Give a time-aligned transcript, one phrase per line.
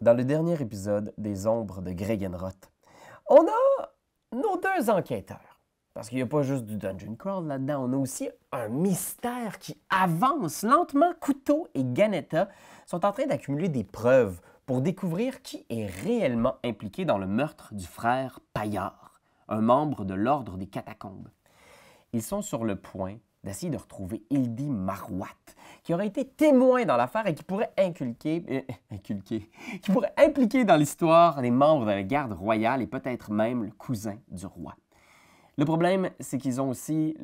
[0.00, 2.70] Dans le dernier épisode des Ombres de Gregenroth,
[3.28, 3.90] on a
[4.32, 5.58] nos deux enquêteurs.
[5.92, 9.58] Parce qu'il n'y a pas juste du dungeon crawl là-dedans, on a aussi un mystère
[9.58, 11.12] qui avance lentement.
[11.18, 12.48] Couteau et Ganetta
[12.86, 17.74] sont en train d'accumuler des preuves pour découvrir qui est réellement impliqué dans le meurtre
[17.74, 21.30] du frère Paillard, un membre de l'ordre des catacombes.
[22.12, 25.28] Ils sont sur le point d'essayer de retrouver Ildi Marouat,
[25.82, 31.50] qui aurait été témoin dans l'affaire et qui pourrait inculquer, euh, impliquer dans l'histoire les
[31.50, 34.74] membres de la garde royale et peut-être même le cousin du roi.
[35.56, 37.16] Le problème, c'est qu'ils ont aussi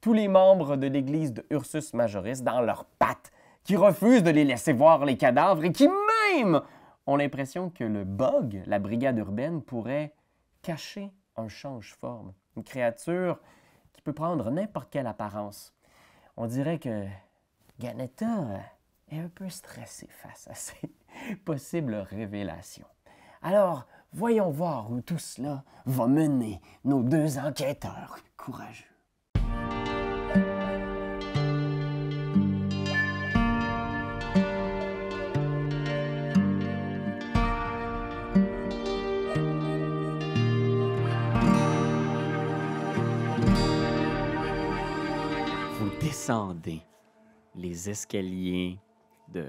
[0.00, 3.32] tous les membres de l'église de Ursus Majoris dans leurs pattes,
[3.64, 5.88] qui refusent de les laisser voir les cadavres et qui
[6.32, 6.62] même
[7.06, 10.14] ont l'impression que le bug, la brigade urbaine, pourrait
[10.62, 13.38] cacher un change-forme, une créature
[14.00, 15.74] peut prendre n'importe quelle apparence.
[16.36, 17.06] On dirait que
[17.78, 18.60] Ganetta
[19.08, 20.90] est un peu stressé face à ces
[21.44, 22.86] possibles révélations.
[23.42, 28.89] Alors, voyons voir où tout cela va mener nos deux enquêteurs courageux.
[46.30, 46.80] Descendez
[47.56, 48.78] les escaliers
[49.32, 49.44] de,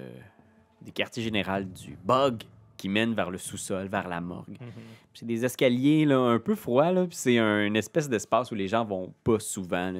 [0.82, 2.42] du quartier général du Bug
[2.76, 4.58] qui mène vers le sous-sol, vers la morgue.
[4.58, 4.68] Puis
[5.14, 8.56] C'est des escaliers là, un peu froids, là, puis c'est un- une espèce d'espace où
[8.56, 9.92] les gens vont pas souvent.
[9.92, 10.00] Là.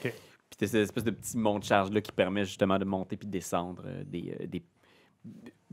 [0.00, 0.12] Puis
[0.56, 3.82] c'est cette espèce de petit monte-charge là, qui permet justement de monter puis de descendre
[3.84, 4.62] euh, des, euh, des-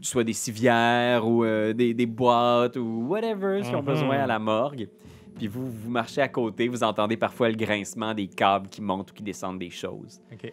[0.02, 3.86] soit des civières ou euh, des, des boîtes ou whatever qui ont Mhm.
[3.86, 4.89] besoin à la morgue.
[5.36, 9.12] Puis vous, vous marchez à côté, vous entendez parfois le grincement des câbles qui montent
[9.12, 10.22] ou qui descendent des choses.
[10.32, 10.52] OK.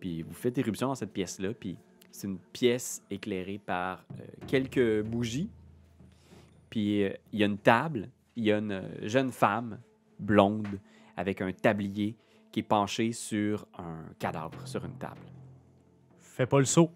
[0.00, 1.76] Puis vous faites éruption dans cette pièce-là, puis
[2.10, 5.50] c'est une pièce éclairée par euh, quelques bougies.
[6.70, 9.78] Puis euh, il y a une table, il y a une euh, jeune femme
[10.18, 10.80] blonde
[11.16, 12.16] avec un tablier
[12.52, 15.20] qui est penché sur un cadavre, sur une table.
[16.20, 16.90] Fais pas le saut.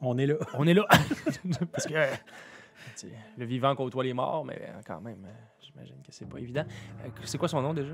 [0.00, 0.36] On est là.
[0.54, 0.86] On est là.
[1.72, 5.32] Parce que euh, le vivant côtoie les morts, mais quand même, euh,
[5.78, 6.64] j'imagine que c'est pas évident.
[7.04, 7.92] Euh, c'est quoi son nom déjà?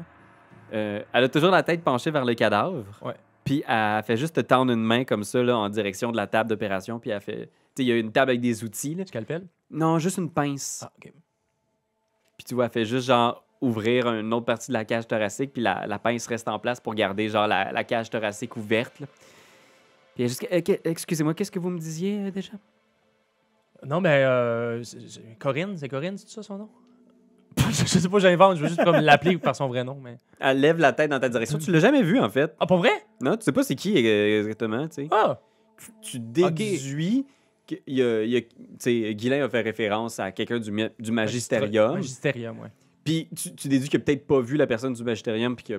[0.72, 2.84] Euh, elle a toujours la tête penchée vers le cadavre.
[3.02, 3.14] Ouais.
[3.44, 6.26] Puis elle fait juste te tendre une main comme ça là, en direction de la
[6.26, 6.98] table d'opération.
[6.98, 7.46] Puis elle fait.
[7.46, 8.94] Tu sais, il y a une table avec des outils.
[8.94, 9.04] Là.
[9.04, 9.46] Scalpel?
[9.70, 10.84] Non, juste une pince.
[10.86, 11.12] Ah, OK.
[12.36, 15.52] Puis tu vois, elle fait juste genre ouvrir une autre partie de la cage thoracique,
[15.52, 19.00] puis la, la pince reste en place pour garder genre la, la cage thoracique ouverte.
[19.00, 19.06] là.
[20.14, 22.52] Puis juste, Euh, excusez-moi, qu'est-ce que vous me disiez euh, déjà?
[23.84, 24.82] Non, mais euh,
[25.38, 26.68] Corinne, c'est Corinne, c'est ça son nom?
[27.70, 30.18] je sais pas, j'invente, je veux juste comme l'appeler par son vrai nom, mais...
[30.40, 31.58] Elle lève la tête dans ta direction.
[31.58, 32.54] Tu l'as jamais vu en fait.
[32.60, 32.90] Ah, pas vrai?
[33.20, 35.08] Non, tu sais pas c'est qui euh, exactement, tu sais.
[35.10, 35.40] Ah!
[36.02, 37.26] Tu déduis
[37.66, 38.48] qu'il y a, y a- tu
[38.78, 41.94] sais, Guylain a fait référence à quelqu'un du, du magisterium.
[41.94, 42.68] Magisterium, ouais.
[43.04, 45.74] Puis tu, tu déduis qu'il a peut-être pas vu la personne du magisterium, puis qu'il
[45.76, 45.78] a,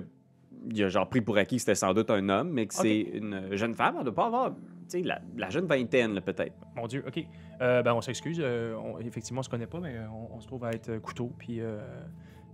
[0.70, 3.00] il a genre pris pour acquis que c'était sans doute un homme, mais que c'est
[3.00, 3.96] une jeune femme.
[3.98, 4.54] Elle doit pas avoir,
[4.88, 6.54] sais, la, la jeune vingtaine, peut-être.
[6.76, 7.24] Mon Dieu, OK.
[7.60, 8.38] Euh, ben, on s'excuse.
[8.40, 10.98] euh, on- effectivement, on se connaît pas, mais euh, on, on se trouve à être
[10.98, 11.32] couteau.
[11.38, 11.78] Puis, euh,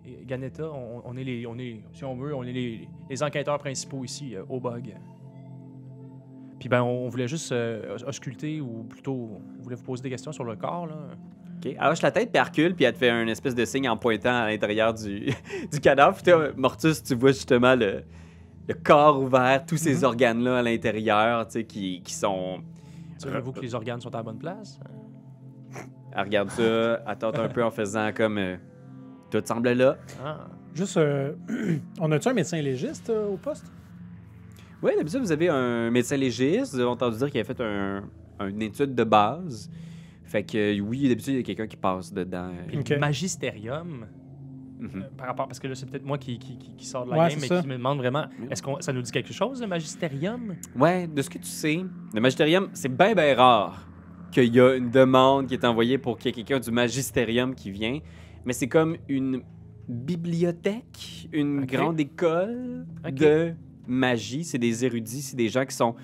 [0.05, 3.23] et Ganetta, on, on est les, on est, si on veut, on est les, les
[3.23, 4.95] enquêteurs principaux ici, au bug.
[6.59, 7.53] Puis, ben, on voulait juste
[8.07, 10.95] ausculter, ou plutôt, on voulait vous poser des questions sur le corps, là.
[11.59, 11.67] OK.
[11.79, 13.89] Elle hoche la tête, puis elle recule, puis elle te fait un espèce de signe
[13.89, 15.27] en pointant à l'intérieur du,
[15.73, 16.17] du cadavre.
[16.23, 18.03] Puis Mortus, tu vois justement le,
[18.69, 20.05] le corps ouvert, tous ces Mhm.
[20.05, 22.61] organes-là à l'intérieur, tu sais, qui, qui sont...
[23.19, 24.79] Savez-vous que les organes sont à la bonne place?
[26.15, 28.39] Elle regarde ça, tente un peu en faisant comme...
[28.39, 28.57] euh,
[29.31, 29.97] tout semble là.
[30.25, 30.47] Ah.
[30.75, 31.33] Juste, euh,
[32.01, 33.71] on a-tu un médecin légiste euh, au poste?
[34.83, 36.73] Oui, d'habitude, vous avez un médecin légiste.
[36.75, 38.03] Vous avez entendu dire qu'il a fait un,
[38.41, 39.71] une étude de base.
[40.25, 42.51] Fait que oui, d'habitude, il y a quelqu'un qui passe dedans.
[42.69, 42.89] Puis Ok.
[42.89, 44.07] le magisterium,
[44.83, 44.91] Mhm.
[44.97, 47.11] euh, par rapport, parce que là, c'est peut-être moi qui, qui, qui- qui sort de
[47.13, 47.61] la Ouais, game, mais ça.
[47.63, 50.55] qui me demande vraiment, est-ce que ça nous dit quelque chose, le magisterium?
[50.77, 51.81] Ouais, de ce que tu sais,
[52.13, 53.87] le magisterium, c'est bien, bien rare
[54.33, 57.55] qu'il y a une demande qui est envoyée pour qu'il y ait quelqu'un du magisterium
[57.55, 57.99] qui vient.
[58.45, 59.43] Mais c'est comme une
[59.89, 63.55] bibliothèque, une grande école de
[63.87, 64.45] magie.
[64.45, 65.95] C'est des érudits, c'est des gens qui sont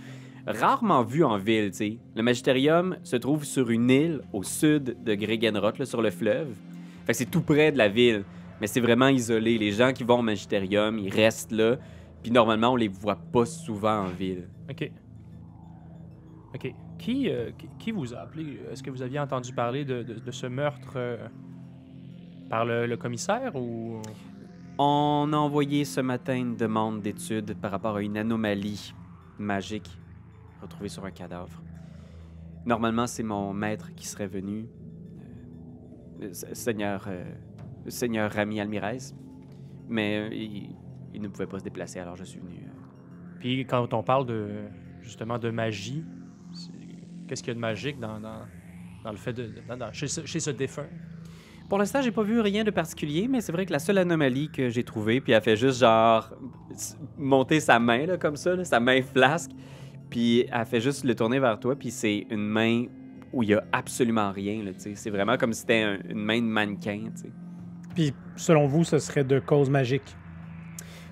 [0.47, 1.99] rarement vus en ville, tu sais.
[2.17, 6.49] Le magisterium se trouve sur une île au sud de Gregenroth, sur le fleuve.
[7.07, 8.25] Fait que c'est tout près de la ville,
[8.61, 9.59] mais c'est vraiment isolé.
[9.59, 11.77] Les gens qui vont au magisterium, ils restent là,
[12.23, 14.49] puis normalement, on les voit pas souvent en ville.
[14.71, 14.91] OK.
[16.55, 16.75] OK.
[16.99, 18.59] Qui, euh, qui, vous a appelé?
[18.73, 21.29] Est-ce que vous aviez entendu parler de, de- de ce meurtre euh,
[22.51, 24.01] par le, le commissaire ou...
[24.81, 28.95] On a envoyé ce matin une demande d'étude par rapport à une anomalie
[29.39, 29.89] magique
[30.63, 31.63] retrouvée sur un cadavre.
[32.67, 34.67] Normalement, c'est mon maître qui serait venu,
[36.23, 37.09] euh, euh, Seigneur,
[37.91, 39.13] Seigneur Rami Almirez.
[39.89, 40.75] Mais euh, il,
[41.15, 42.57] il ne pouvait pas se déplacer, alors je suis venu.
[42.65, 42.71] euh.
[43.41, 44.49] Puis quand on parle de
[45.01, 46.05] justement de magie,
[47.27, 48.47] qu'est-ce qu'il y a de magique dans, dans,
[49.05, 49.51] dans le fait de.
[49.67, 50.87] dans- dans- chez, ce, chez ce défunt?
[51.69, 54.49] Pour l'instant, j'ai pas vu rien de particulier, mais c'est vrai que la seule anomalie
[54.51, 56.33] que j'ai trouvée, puis elle fait juste genre
[57.19, 59.51] monter sa main là, comme ça, là, sa main flasque,
[60.09, 62.87] puis elle fait juste le tourner vers toi, puis c'est une main
[63.35, 64.63] où il y a absolument rien.
[64.65, 64.95] là, tu sais.
[64.95, 67.11] C'est vraiment comme si c'était un- une main de mannequin.
[67.15, 67.33] tu sais.
[67.99, 70.17] Puis, selon vous, ce serait de cause magique?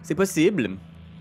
[0.03, 0.71] C'est possible.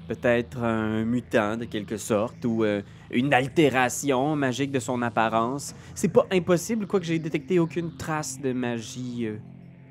[0.08, 5.74] Peut-être un mutant de quelque sorte ou euh, une altération magique de son apparence.
[5.96, 9.38] C'est pas impossible, quoique j'ai détecté aucune trace de magie euh,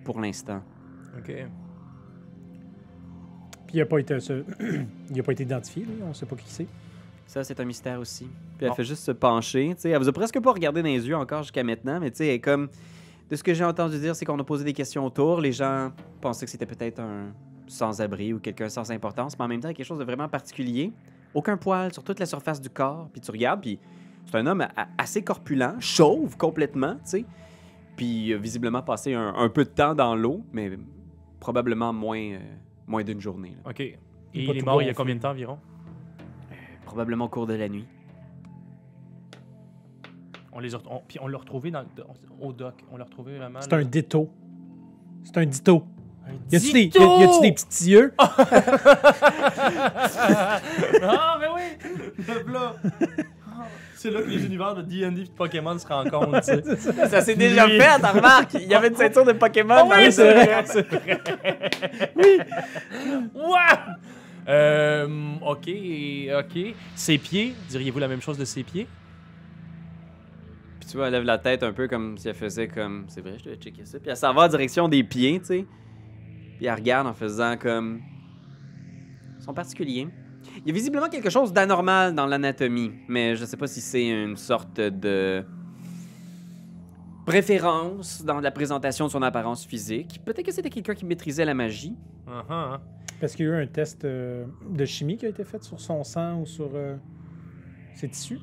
[0.04, 0.62] pour l'instant.
[1.18, 1.24] OK.
[3.66, 4.44] Puis, il n'a pas, été ce-
[5.10, 5.94] il a pas été identifié, lui.
[6.04, 6.68] On ne sait pas qui c'est.
[7.26, 8.28] Ça, c'est un mystère aussi.
[8.58, 9.72] Puis elle fait juste se pencher.
[9.74, 9.90] tu sais.
[9.90, 12.28] Elle vous a presque pas regardé dans les yeux encore jusqu'à maintenant, mais tu sais,
[12.28, 12.68] elle est comme.
[13.34, 15.40] De ce que j'ai entendu dire, c'est qu'on a posé des questions autour.
[15.40, 15.90] Les gens
[16.20, 17.32] pensaient que c'était peut-être un
[17.66, 20.92] sans-abri ou quelqu'un sans importance, mais en même temps, quelque chose de vraiment particulier.
[21.34, 23.08] Aucun poil sur toute la surface du corps.
[23.12, 23.80] Puis tu regardes, puis
[24.26, 24.64] c'est un homme
[24.96, 27.24] assez corpulent, chauve complètement, tu sais.
[27.96, 30.70] Puis il a visiblement passé un, un peu de temps dans l'eau, mais
[31.40, 32.38] probablement moins, euh,
[32.86, 33.56] moins d'une journée.
[33.64, 33.70] là.
[33.70, 33.80] OK.
[33.80, 33.98] Et
[34.32, 34.94] Il est mort il y a gonflé.
[34.94, 35.58] combien de temps environ?
[36.84, 37.88] Probablement au cours de la nuit.
[40.54, 41.84] On les a, on- puis on l'a retrouvé dans,
[42.40, 42.74] au doc.
[42.92, 43.60] On l'a retrouvé vraiment.
[43.60, 43.78] C'est là.
[43.78, 44.30] un ditto.
[45.24, 45.84] C'est un ditto.
[46.26, 48.14] Un Y a-tu des, petits yeux?
[48.18, 48.40] ah,
[51.38, 51.62] mais oui!
[52.26, 52.76] Le plat.
[53.94, 56.92] C'est là que les univers de D&D et de Pokémon se rencontrent, tu sais.
[57.08, 58.58] Ça s'est déjà fait, t'as remarqué?
[58.62, 61.20] Il y avait une ceinture de Pokémon Ah dans oui, le c'est vrai, c'est vrai.
[62.16, 62.38] oui!
[63.34, 63.54] Wow!
[64.48, 65.08] Euh,
[65.42, 65.68] ok,
[66.38, 66.74] ok.
[66.94, 68.86] Ses pieds, diriez-vous la même chose de ses pieds?
[70.94, 73.06] Puis tu vois, elle lève la tête un peu comme si elle faisait comme.
[73.08, 73.98] C'est vrai, je devais checker ça.
[73.98, 75.66] Puis elle s'en va en direction des pieds, tu sais.
[76.56, 78.00] Puis elle regarde en faisant comme.
[79.36, 80.06] Ils sont particuliers.
[80.58, 84.06] Il y a visiblement quelque chose d'anormal dans l'anatomie, mais je sais pas si c'est
[84.06, 85.44] une sorte de.
[87.26, 90.20] préférence dans la présentation de son apparence physique.
[90.24, 91.96] Peut-être que c'était quelqu'un qui maîtrisait la magie.
[92.28, 92.78] Uh-huh.
[93.20, 95.80] Parce qu'il y a eu un test euh, de chimie qui a été fait sur
[95.80, 96.94] son sang ou sur euh,
[97.96, 98.38] ses tissus.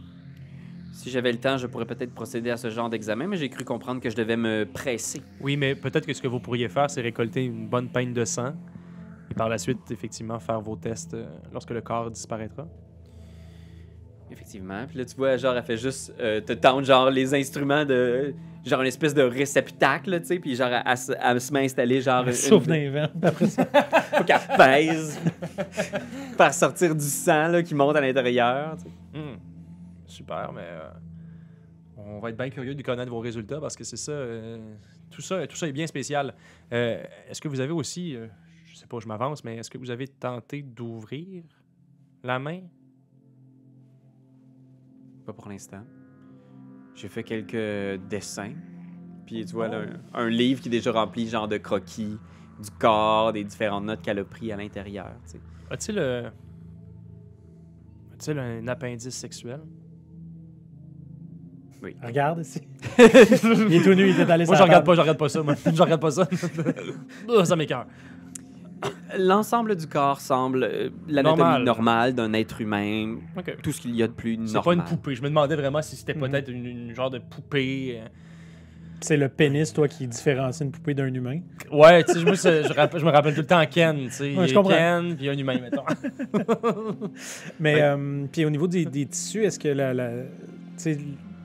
[0.92, 3.64] Si j'avais le temps, je pourrais peut-être procéder à ce genre d'examen, mais j'ai cru
[3.64, 5.22] comprendre que je devais me presser.
[5.40, 8.26] Oui, mais peut-être que ce que vous pourriez faire, c'est récolter une bonne peigne de
[8.26, 8.54] sang
[9.30, 12.68] et par la suite, effectivement, faire vos tests euh, lorsque le corps disparaîtra.
[14.30, 14.86] Effectivement.
[14.88, 18.34] Puis là, tu vois, genre, elle fait juste euh, te tendre, genre, les instruments de.
[18.66, 20.40] Genre, une espèce de réceptacle, tu sais.
[20.40, 22.26] Puis, genre, elle, se- elle se met installer, genre.
[22.28, 22.64] une- Sauf.
[22.66, 22.74] Puis
[23.24, 23.66] Après ça,
[24.18, 25.20] Faut qu'elle pèse.
[26.38, 29.20] faire sortir du sang, là, qui monte à l'intérieur, tu sais.
[29.20, 29.38] Hmm.
[30.12, 30.92] Super, mais euh,
[31.96, 34.76] on va être bien curieux de connaître vos résultats parce que c'est ça, euh,
[35.10, 35.48] tout ça.
[35.48, 36.36] Tout ça est bien spécial.
[36.74, 38.18] Euh, est-ce que vous avez aussi,
[38.66, 41.46] je sais pas, je m'avance, mais est-ce que vous avez tenté d'ouvrir
[42.24, 42.60] la main?
[45.26, 45.86] Pas pour l'instant.
[46.94, 48.56] J'ai fait quelques dessins.
[49.26, 52.20] Puis, tu vois, là, un, un livre qui est déjà rempli, genre, de croquis
[52.62, 55.40] du corps, des différentes notes qu'elle a pris à l'intérieur, tu sais.
[55.70, 56.34] A-t-il a-t-il
[58.38, 59.62] un appendice sexuel?
[62.04, 62.62] Regarde ici.
[63.00, 63.04] il
[63.76, 65.42] est tout nu, il est allé Moi, je regarde pas, je regarde pas ça.
[65.44, 65.56] Moi.
[65.66, 66.28] je regarde pas ça.
[67.46, 67.86] Ça m'écoeure.
[69.18, 71.64] L'ensemble du corps semble euh, l'anatomie Normal.
[71.64, 73.58] normale d'un être humain, Ok.
[73.62, 74.50] tout ce qu'il y a de plus normal.
[74.54, 75.14] C'est pas une poupée.
[75.16, 76.20] Je me demandais vraiment si c'était Mhm.
[76.30, 78.00] peut-être une, une genre de poupée.
[78.02, 78.08] euh.
[79.04, 81.40] C'est le pénis, toi, qui différencie une poupée d'un humain.
[81.72, 84.36] Ouais, tu sais, je, rapp- je me rappelle tout le temps Ken, tu sais.
[84.36, 84.72] Ouais, je comprends.
[84.72, 85.84] Ken, puis un humain, mettons.
[87.60, 87.82] Mais Ouais.
[87.82, 90.24] euh, puis au niveau des, des tissus, est-ce que la, la- tu
[90.78, 90.98] sais,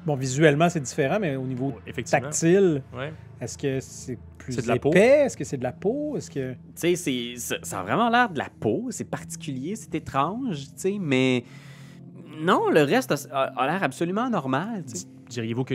[0.06, 2.22] bon visuellement c'est différent, mais au niveau Effectivement.
[2.22, 3.12] tactile, Ouais.
[3.40, 4.90] est-ce que c'est plus C'est de la peau?
[4.90, 5.24] épais?
[5.26, 6.16] Est-ce que c'est de la peau?
[6.16, 9.94] Est-ce que Tu sais, c'est- ça, a vraiment l'air de la peau, c'est particulier, c'est
[9.94, 11.44] étrange, tu sais, mais
[12.40, 15.06] non, le reste a, a- a l'air absolument normal, tu sais.
[15.28, 15.74] Diriez-vous que,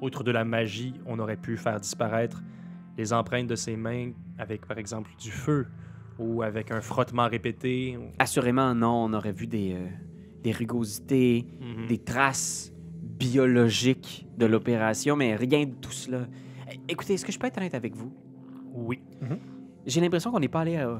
[0.00, 2.42] outre de la magie, on aurait pu faire disparaître
[2.96, 5.66] les empreintes de ses mains avec, par exemple, du feu
[6.18, 7.96] ou avec un frottement répété?
[7.96, 9.86] ou- Assurément, non, on aurait vu des, euh,
[10.42, 11.86] des rugosités, Mhm.
[11.86, 12.72] des traces
[13.18, 16.26] biologiques de l'opération, mais rien de tout cela.
[16.70, 18.12] É- Écoutez, est-ce que je peux être honnête avec vous?
[18.72, 19.00] Oui.
[19.86, 20.96] J'ai l'impression qu'on n'est pas allé euh,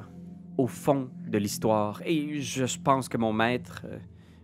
[0.56, 2.02] au fond de l'histoire.
[2.04, 3.98] Et je pense que mon maître, euh,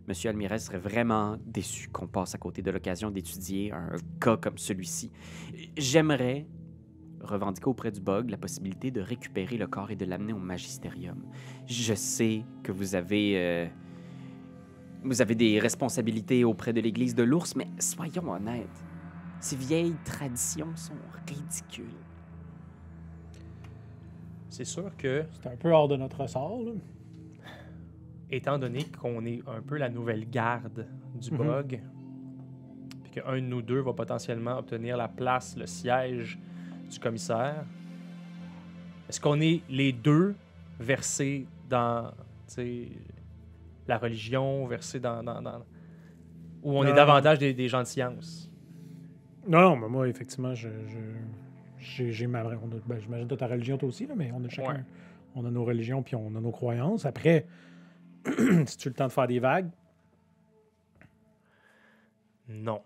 [0.07, 3.91] Monsieur Almirez, serait vraiment déçu qu'on passe à côté de l'occasion d'étudier un
[4.21, 5.11] cas comme celui-ci.
[5.77, 6.47] J'aimerais
[7.23, 11.25] revendiquer auprès du bug la possibilité de récupérer le corps et de l'amener au magistérium.
[11.67, 13.67] Je sais que vous avez euh,
[15.05, 18.85] vous avez des responsabilités auprès de l'Église de l'ours, mais soyons honnêtes,
[19.41, 20.97] ces vieilles traditions sont
[21.29, 21.85] ridicules.
[24.49, 26.63] C'est sûr que, C'est un peu hors de notre ressort.
[26.63, 26.73] Là.
[28.31, 31.37] étant donné qu'on est un peu la nouvelle garde du Mhm.
[31.37, 31.81] bog,
[33.05, 36.39] puis qu'un de nous deux va potentiellement obtenir la place, le siège
[36.91, 37.65] du commissaire,
[39.09, 40.35] est-ce qu'on est les deux
[40.81, 42.11] versés dans
[42.49, 42.89] tu sais,
[43.89, 45.23] la religion, versés dans.
[45.23, 45.65] dans, dans-
[46.63, 48.51] ou on est davantage des, des gens de science?
[49.47, 50.69] Non, non, mais moi, effectivement, je,
[51.79, 52.57] j'ai, ma vraie.
[52.87, 54.73] ben, j'imagine que ta religion, toi aussi, là, mais on a chacun.
[54.77, 54.85] Ouais.
[55.35, 57.05] On a nos religions puis on a nos croyances.
[57.05, 57.47] Après,
[58.67, 59.69] si tu as le temps de faire des vagues,
[62.49, 62.81] Non.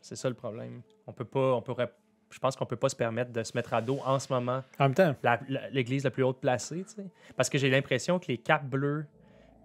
[0.00, 0.82] C'est ça le problème.
[1.06, 1.54] On peut pas.
[1.54, 1.92] On pourrait,
[2.30, 4.62] je pense qu'on peut pas se permettre de se mettre à dos en ce moment
[4.78, 7.06] en même temps, la- la- l'église la plus haute placée, tu sais.
[7.36, 9.06] Parce que j'ai l'impression que les capes bleues,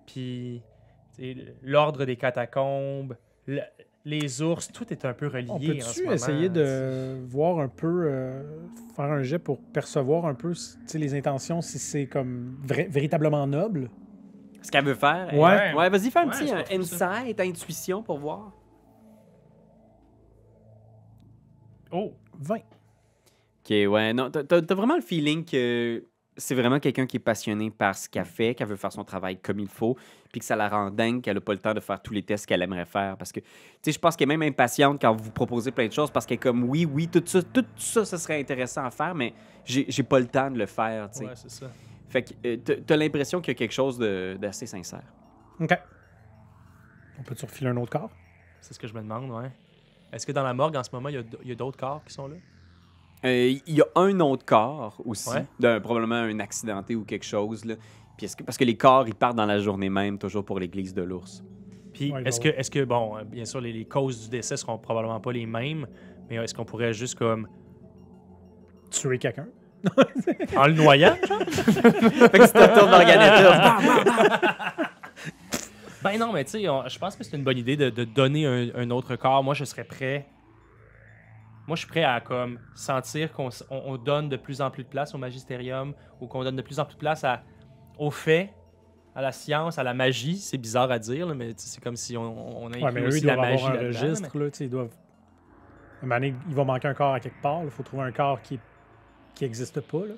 [0.07, 0.63] puis
[1.61, 3.61] l'ordre des catacombes, le-
[4.05, 6.13] les ours, tout est un peu relié on en ce peut-tu moment.
[6.15, 8.41] essayer de voir un peu, euh,
[8.95, 10.53] faire un jet pour percevoir un peu
[10.93, 13.89] les intentions, si c'est comme véritablement noble?
[14.61, 15.27] Ce qu'elle veut faire.
[15.31, 15.73] elle- Ouais.
[15.73, 18.53] Ouais, vas-y, fais un Ouais, petit je euh, insight, intuition pour voir.
[21.91, 22.13] Oh!
[22.39, 22.55] 20.
[22.57, 26.03] Ok, ouais, non, t'as vraiment le feeling que
[26.37, 29.37] c'est vraiment quelqu'un qui est passionné par ce qu'elle fait, qu'elle veut faire son travail
[29.39, 29.97] comme il faut,
[30.31, 32.21] puis que ça la rend dingue, qu'elle n'a pas le temps de faire tous les
[32.23, 33.17] tests qu'elle aimerait faire.
[33.17, 33.45] Parce que, tu
[33.81, 36.35] sais, je pense qu'elle est même impatiente quand vous proposez plein de choses, parce qu'elle
[36.35, 39.33] est comme, oui, oui, tout ça, tout ça, ce serait intéressant à faire, mais
[39.65, 41.25] j'ai pas le temps de le faire, tu sais.
[41.25, 41.71] Ouais, c'est ça.
[42.09, 45.03] Fait que euh, t'as- l'impression qu'il y a quelque chose d'assez sincère.
[45.59, 45.77] OK.
[47.19, 48.11] On peut-tu refiler un autre corps?
[48.61, 49.51] C'est ce que je me demande, ouais.
[50.13, 51.55] Est-ce que dans la morgue, en ce moment, il y a d- il y a,
[51.55, 52.35] d'autres corps qui sont là?
[53.25, 55.45] Euh, Il y a un autre corps aussi, Ouais.
[55.59, 57.65] d'un- probablement un accidenté ou quelque chose.
[57.65, 57.75] Là.
[58.15, 60.59] Puis est-ce que, parce que les corps, ils partent dans la journée même, toujours pour
[60.59, 61.43] l'église de l'ours.
[61.93, 64.55] Puis Ouais, est-ce que, est-ce que, bon, euh, bien sûr, les, les causes du décès
[64.57, 65.87] seront probablement pas les mêmes,
[66.29, 67.47] mais est-ce qu'on pourrait juste comme.
[68.91, 69.47] Tuer quelqu'un?
[70.57, 71.15] En le noyant?
[71.27, 71.39] genre?
[71.49, 72.47] fait que.
[76.03, 78.45] Ben non, mais tu sais, je pense que c'est une bonne idée de, de donner
[78.45, 79.43] un, un autre corps.
[79.43, 80.27] Moi, je serais prêt.
[81.67, 84.71] Moi, je suis prêt à comme sentir qu'on s- on, on donne de plus en
[84.71, 87.43] plus de place au magistérium ou qu'on donne de plus en plus de place à,
[87.97, 88.49] aux faits,
[89.13, 90.37] à la science, à la magie.
[90.37, 92.91] C'est bizarre à dire, là, mais tu sais, c'est comme si on, on a Ouais,
[92.93, 94.37] mais eux, la magie avoir un là-dedans, registre.
[94.37, 94.87] Là, tu sais, ils doivent...
[96.01, 97.63] À un moment donné, il va manquer un corps à quelque part.
[97.63, 98.59] Il faut trouver un corps qui
[99.33, 99.99] qui n'existe pas.
[99.99, 100.13] Là.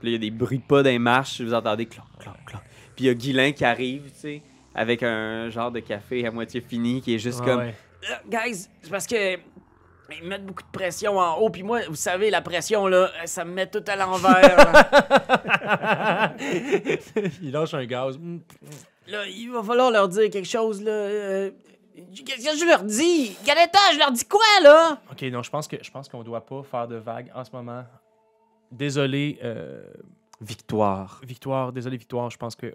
[0.00, 2.06] Puis là, il y a des bruits de pas dans les marches, vous entendez cloc,
[2.18, 2.60] cloc, cloc.
[2.96, 4.42] Puis il y a Guilain qui arrive, tu sais,
[4.74, 7.74] avec un genre de café à moitié fini qui est juste Ah comme ouais.
[8.10, 9.36] Euh, guys, c'est parce que
[10.10, 13.44] ils mettent beaucoup de pression en haut, puis moi, vous savez, la pression, là, ça
[13.44, 14.56] me met tout à l'envers.
[17.42, 18.18] il lâche un gaz.
[19.06, 20.90] Là, il va falloir leur dire quelque chose, là.
[20.90, 21.50] euh,
[22.14, 23.36] Qu'est-ce que je leur dis?
[23.44, 25.00] Galetta, je leur dis quoi, là?
[25.10, 27.50] Ok, non, je pense que je pense qu'on doit pas faire de vagues en ce
[27.52, 27.84] moment.
[28.70, 29.82] Désolé, euh,
[30.40, 31.20] victoire.
[31.24, 32.72] Victoire, désolé Victoire, je pense que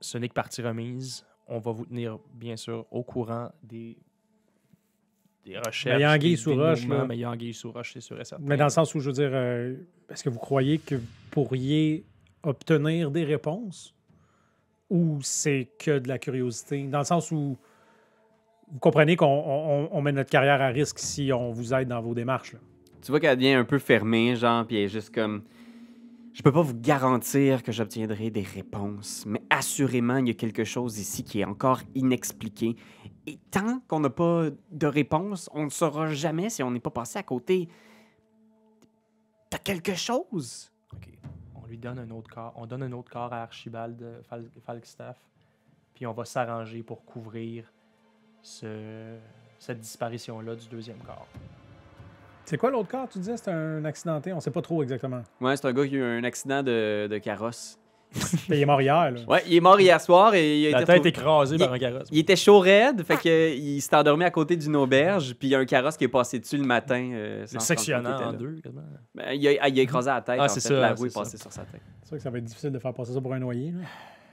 [0.00, 1.26] ce n'est que partie remise.
[1.46, 3.98] On va vous tenir bien sûr au courant des,
[5.46, 5.86] des recherches.
[5.86, 7.06] Mais il y a anguille sous roche, dénouements, là.
[7.08, 8.44] Mais il y a anguille sous roche, c'est sûr et certain.
[8.46, 9.74] Mais dans le sens où, je veux dire, euh,
[10.10, 12.04] est-ce que vous croyez que vous pourriez
[12.42, 13.94] obtenir des réponses?
[14.90, 16.84] Ou c'est que de la curiosité?
[16.84, 17.56] Dans le sens où
[18.72, 22.00] vous comprenez qu'on on- on met notre carrière à risque si on vous aide dans
[22.00, 22.52] vos démarches.
[22.52, 22.58] là.
[23.02, 25.42] Tu vois qu'elle devient un peu fermée, genre, puis elle est juste comme.
[26.32, 30.64] Je peux pas vous garantir que j'obtiendrai des réponses, mais assurément, il y a quelque
[30.64, 32.76] chose ici qui est encore inexpliqué.
[33.26, 36.90] Et tant qu'on n'a pas de réponse, on ne saura jamais si on n'est pas
[36.90, 37.68] passé à côté
[39.50, 40.70] de quelque chose?
[40.94, 41.08] Ok.
[41.60, 42.52] On lui donne un autre corps.
[42.56, 45.16] On donne un autre corps à Archibald euh, Fal- Falstaff.
[45.94, 47.64] Puis on va s'arranger pour couvrir
[48.42, 49.16] ce-
[49.58, 51.26] cette disparition-là du deuxième corps.
[52.44, 53.08] C'est quoi l'autre corps?
[53.08, 53.36] Tu disais?
[53.36, 54.32] C'était un accidenté?
[54.32, 55.22] On sait pas trop exactement.
[55.40, 57.76] Ouais, c'est un gars qui a eu un accident de, de carrosse.
[58.48, 59.10] Mais il est mort hier.
[59.10, 59.20] Là.
[59.28, 61.58] Ouais, il est mort hier soir et il a La été tête retrouvé- écrasée Il-
[61.58, 62.08] par un carrosse.
[62.10, 65.50] Il était chaud raide, fait que il s'est endormi à côté d'une auberge, puis il
[65.50, 67.10] y a un carrosse qui est passé dessus le matin.
[67.12, 68.82] euh, Le sectionnant en deux, quasiment.
[69.14, 70.38] Ben, il, a, il a écrasé la tête.
[70.40, 71.82] Ah, c'est ça, La roue est passée sur sa tête.
[72.02, 73.72] C'est sûr que ça va être difficile de faire passer ça pour un noyé.
[73.72, 73.84] Là.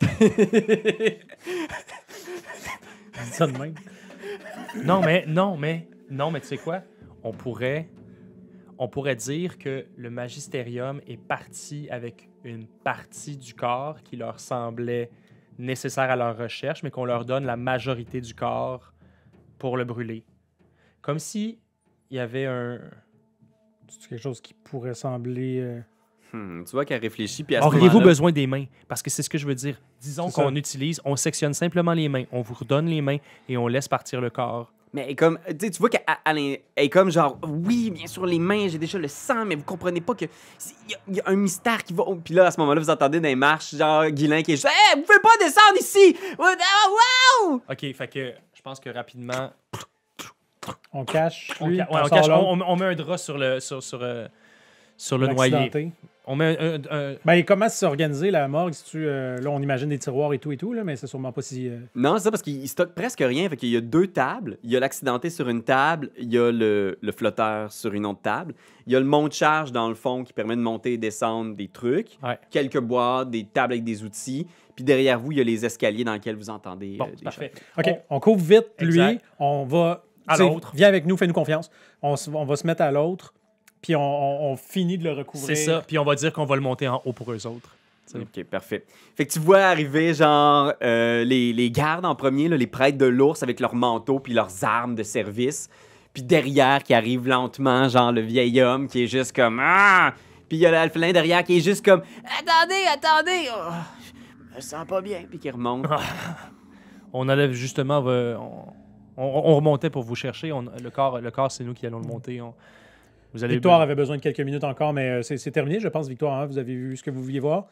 [0.02, 0.28] Je
[3.26, 3.74] dis ça de même.
[4.84, 6.82] Non, mais, non, mais, non, mais tu sais quoi?
[7.24, 7.90] On pourrait,
[8.84, 14.42] on pourrait dire que le magistérium est parti avec une partie du corps qui leur
[14.42, 15.10] semblait
[15.58, 18.92] nécessaire à leur recherche, mais qu'on leur donne la majorité du corps
[19.58, 20.26] pour le brûler.
[21.02, 21.60] Comme si
[22.10, 22.82] il y avait un.
[23.88, 25.60] C'est quelque chose qui pourrait sembler.
[25.62, 25.80] euh,
[26.34, 28.66] Hmm, tu vois qu'elle réfléchit, puis à ce Auriez-vous besoin des mains?
[28.88, 29.80] Parce que c'est ce que je veux dire.
[30.02, 33.68] Disons qu'on utilise, on sectionne simplement les mains, on vous redonne les mains et on
[33.68, 34.73] laisse partir le corps.
[34.94, 36.38] Mais comme, tu sais, tu vois qu'elle elle
[36.78, 40.02] est- comme genre, oui, bien sûr, les mains, j'ai déjà le sang, mais vous comprenez
[40.02, 40.26] pas que
[40.86, 42.04] il y, a- il y a un mystère qui va.
[42.06, 44.56] oh, Puis là, à ce moment-là, vous entendez dans les marches, genre, Guilain qui est
[44.56, 46.16] juste, Hey, vous pouvez pas descendre ici!
[46.38, 47.62] Ah, wow!
[47.70, 49.52] OK, fait que je pense que rapidement,
[50.94, 51.52] On cache.
[51.60, 53.38] on, lui, ca- ouais, on on sort cache- l'autre, on- on met un drap sur
[53.38, 54.28] le, sur, sur, euh,
[54.96, 55.72] sur le noyer.
[56.26, 58.72] On met un, un- un- Ben, comment c'est organisé la morgue?
[58.74, 61.08] Si tu, euh, là, on imagine des tiroirs et tout et tout, là, mais c'est
[61.08, 61.68] sûrement pas si.
[61.68, 63.50] euh, Non, c'est ça, parce qu'il stocke presque rien.
[63.50, 64.58] Fait qu'il y a deux tables.
[64.64, 68.06] Il y a l'accidenté sur une table, il y a le, le flotteur sur une
[68.06, 68.54] autre table.
[68.88, 71.68] Il y a le monte-charge dans le fond qui permet de monter et descendre des
[71.68, 72.18] trucs.
[72.24, 72.40] Ouais.
[72.52, 74.48] Quelques boîtes, des tables avec des outils.
[74.76, 77.24] Puis derrière vous, il y a les escaliers dans lesquels vous entendez Bon, euh, des
[77.24, 77.52] parfait.
[77.78, 78.88] OK, on, couvre vite lui.
[79.00, 79.22] Exact.
[79.40, 80.06] On va.
[80.26, 80.72] À l'autre.
[80.74, 81.70] Viens avec nous, fais-nous confiance.
[82.02, 83.34] On, on va se mettre à l'autre,
[83.84, 85.56] puis on, on- on finit de le recouvrir.
[85.56, 85.84] C'est ça.
[85.86, 87.76] Puis on va dire qu'on va le monter en haut pour eux autres.
[88.16, 88.84] Ok, parfait.
[89.16, 92.98] Fait que tu vois arriver, genre, euh, les, les gardes en premier, là, les prêtres
[92.98, 95.70] de l'ours avec leurs manteaux puis leurs armes de service.
[96.14, 100.14] Puis derrière, qui arrive lentement, genre le vieil homme qui est juste comme Ah!
[100.48, 103.50] Puis il y a l'alphelin derrière qui est juste comme Attendez, attendez!
[103.56, 103.72] Oh,
[104.52, 105.24] je me sens pas bien.
[105.28, 105.86] Puis qui remonte.
[107.14, 108.38] On allait justement, on,
[109.18, 110.52] on- on remontait pour vous chercher.
[110.52, 112.42] On- le corps, le corps c'est nous qui allons le monter.
[112.42, 112.54] On-
[113.34, 115.88] vous allez Victoire avait besoin de quelques minutes encore, mais euh, c'est c'est terminé, je
[115.88, 116.42] pense, Victoire.
[116.42, 116.46] hein.
[116.46, 117.68] Vous avez vu ce que vous vouliez voir?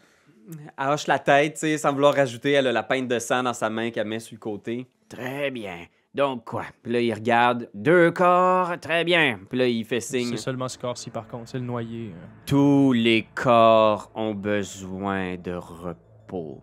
[0.77, 2.51] Elle hoche la tête, sans vouloir rajouter.
[2.51, 4.87] Elle a la peinte de sang dans sa main qu'elle met sur le côté.
[5.07, 5.85] Très bien.
[6.15, 6.65] Donc quoi?
[6.83, 7.69] Puis là, il regarde.
[7.73, 9.39] Deux corps, très bien.
[9.49, 10.31] Puis là, il fait signe.
[10.31, 11.47] C'est seulement ce corps-ci, par contre.
[11.49, 12.07] C'est le noyer.
[12.13, 12.25] euh.
[12.45, 16.59] Tous les corps ont besoin de repos.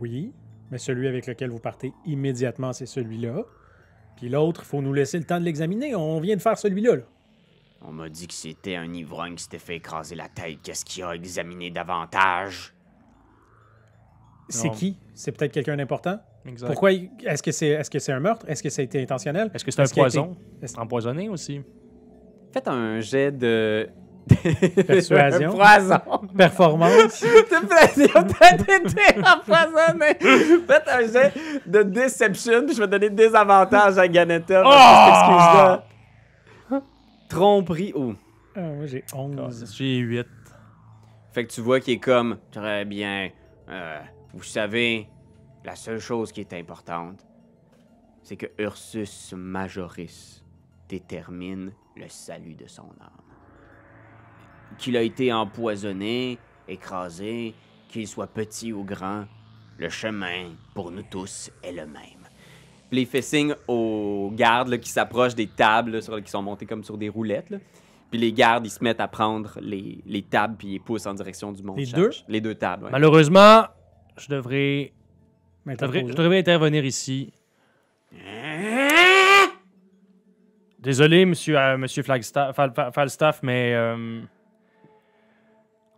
[0.00, 0.32] Oui,
[0.70, 3.42] mais celui avec lequel vous partez immédiatement, c'est celui-là.
[4.16, 5.94] Puis l'autre, il faut nous laisser le temps de l'examiner.
[5.94, 6.96] On vient de faire celui-là.
[6.96, 7.02] là.
[7.82, 10.58] On m'a dit que c'était un ivrogne qui s'était fait écraser la tête.
[10.62, 12.74] Qu'est-ce qu'il a examiné davantage?
[14.48, 14.98] C'est qui?
[15.14, 16.18] C'est peut-être quelqu'un d'important?
[16.46, 16.68] Exact.
[16.68, 16.92] Pourquoi?
[16.92, 18.46] il- Est-ce que c'est est -ce c'est un meurtre?
[18.48, 19.50] Est-ce que ça a été intentionnel?
[19.54, 20.36] Est-ce que c'est un été- poison?
[20.62, 21.60] est-ce- empoisonné aussi.
[22.52, 23.88] Faites un jet de.
[24.86, 25.52] Persuasion.
[25.52, 26.00] Poison.
[26.36, 27.20] Performance?
[27.20, 30.14] Persuasion, peut-être été empoisonné.
[30.66, 31.32] Faites un jet
[31.66, 34.60] de deception, puis je vais donner des avantages à Ganetta.
[34.60, 35.84] excuse-là.
[37.28, 37.92] Tromperie.
[37.94, 38.14] Oh.
[38.54, 39.72] Ah, moi, j'ai 11.
[39.76, 40.26] J'ai 8.
[41.32, 43.30] Fait que tu vois qu'il est comme très bien.
[43.68, 44.00] euh,
[44.32, 45.08] vous savez,
[45.64, 47.26] la seule chose qui est importante,
[48.22, 50.44] c'est que Ursus Majoris
[50.88, 53.24] détermine le salut de son âme.
[54.78, 57.54] Qu'il a été empoisonné, écrasé,
[57.88, 59.26] qu'il soit petit ou grand,
[59.78, 62.17] le chemin pour nous tous est le même.
[62.90, 66.42] Puis il fait signe aux gardes là, qui s'approchent des tables là, sur- qui sont
[66.42, 67.50] montées comme sur des roulettes.
[67.50, 67.58] là.
[68.10, 71.12] Puis les gardes, ils se mettent à prendre les, les tables puis ils poussent en
[71.14, 71.74] direction du mont.
[71.74, 72.10] Les deux?
[72.28, 72.90] Les deux tables, ouais.
[72.90, 73.64] Malheureusement,
[74.16, 74.92] je devrais,
[75.66, 77.30] je devrais, je devrais intervenir ici.
[80.78, 84.20] Désolé, monsieur, euh, monsieur Flagstaff, Fal- Fal- Falstaff, mais euh,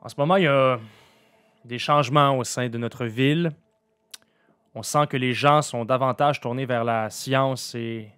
[0.02, 0.80] en ce moment, il y a
[1.64, 3.52] des changements au sein de notre ville.
[4.80, 8.08] On sent que les gens sont davantage tournés vers la science et,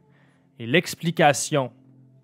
[0.61, 1.73] l'explication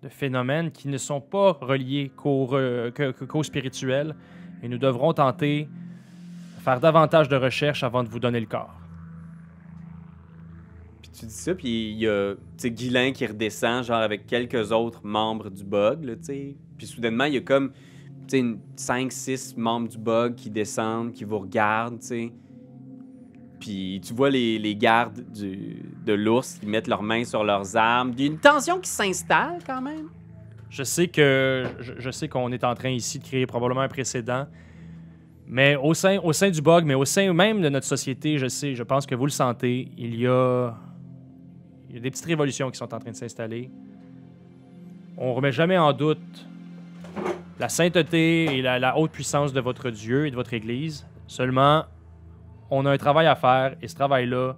[0.01, 4.15] de phénomènes qui ne sont pas reliés qu'au re- qu'au spirituel.
[4.63, 5.67] Et nous devrons tenter
[6.55, 8.79] de faire davantage de recherches avant de vous donner le corps.
[11.01, 15.01] Puis tu dis ça, puis il y a Guilain qui redescend, genre avec quelques autres
[15.03, 16.55] membres du bug, là, tu sais.
[16.77, 17.73] Puis soudainement, il y a comme,
[18.25, 22.31] tu sais, 5-6 membres du bug qui descendent, qui vous regardent, tu sais.
[23.59, 28.13] Puis tu vois les, gardes de l'ours qui mettent leurs mains sur leurs armes.
[28.17, 30.07] Il y a une tension qui s'installe quand même.
[30.69, 34.45] Je sais que je, sais qu'on est en train ici de créer probablement un précédent,
[35.47, 38.47] mais au sein, au sein du bug, mais au sein même de notre société, je
[38.47, 40.75] sais, je pense que vous le sentez, il y a,
[41.89, 43.71] des petites révolutions qui sont en train de s'installer.
[45.17, 46.19] On remet jamais en doute
[47.59, 51.05] la sainteté et la, la haute puissance de votre Dieu et de votre Église.
[51.25, 51.83] Seulement,
[52.71, 54.55] on a un travail à faire et ce travail-là,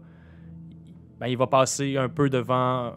[1.19, 2.93] ben, il va passer un peu devant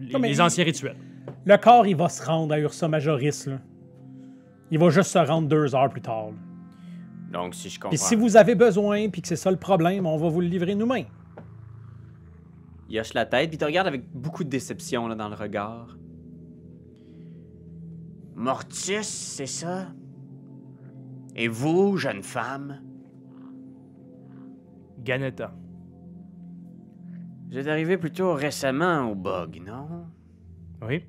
[0.00, 0.96] les, Non, les il- anciens rituels.
[1.44, 3.46] Le corps, il va se rendre à Ursa Majoris.
[3.46, 3.58] Là.
[4.70, 6.26] Il va juste se rendre deux heures plus tard.
[6.28, 6.32] là.
[7.32, 7.90] Donc, si je comprends.
[7.90, 10.46] Puis si vous avez besoin, puis que c'est ça le problème, on va vous le
[10.48, 11.06] livrer nous-mêmes.
[12.88, 15.96] Il hoche la tête, puis te regarde avec beaucoup de déception là, dans le regard.
[18.34, 19.86] Mortis, c'est ça?
[21.34, 22.80] Et vous, jeune femme?
[24.98, 25.54] Ganetta.
[27.48, 30.06] Vous êtes arrivé plutôt récemment au bug, non?
[30.82, 31.04] Oui.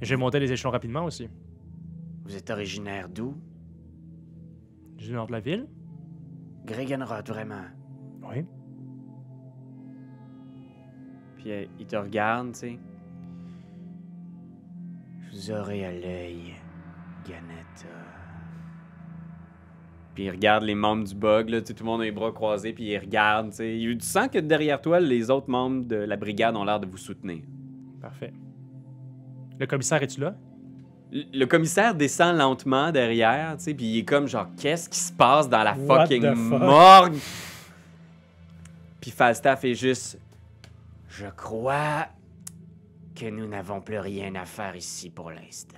[0.00, 1.28] J'ai monté les échelons rapidement aussi.
[2.24, 3.34] Vous êtes originaire d'où?
[4.96, 5.66] Du nord de la ville.
[6.64, 7.64] Gregenrod, vraiment?
[8.22, 8.44] Oui.
[11.36, 12.78] Puis euh, il te regarde, tu sais.
[15.20, 16.54] Je vous aurai à l'œil,
[17.28, 18.05] Ganetta.
[20.16, 22.72] Puis il regarde les membres du bug, là, tout le monde a les bras croisés,
[22.72, 26.64] puis il regarde, tu sens que derrière toi, les autres membres de la brigade ont
[26.64, 27.42] l'air de vous soutenir.
[28.00, 28.32] Parfait.
[29.60, 30.34] Le commissaire, es-tu là?
[31.12, 35.12] Le commissaire descend lentement derrière, tu sais, puis il est comme genre, qu'est-ce qui se
[35.12, 36.60] passe dans la fucking fuck?
[36.62, 37.18] morgue?
[38.98, 40.18] Puis Falstaff est juste,
[41.10, 42.06] je crois
[43.14, 45.76] que nous n'avons plus rien à faire ici pour l'instant.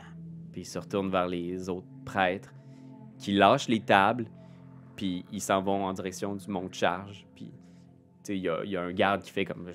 [0.53, 2.53] Puis il se retourne vers les autres prêtres
[3.19, 4.27] qui lâchent les tables,
[4.97, 7.27] puis ils s'en vont en direction du mont de charge.
[7.35, 7.53] Puis, tu
[8.23, 9.69] sais, il y a, il y a un garde qui fait comme.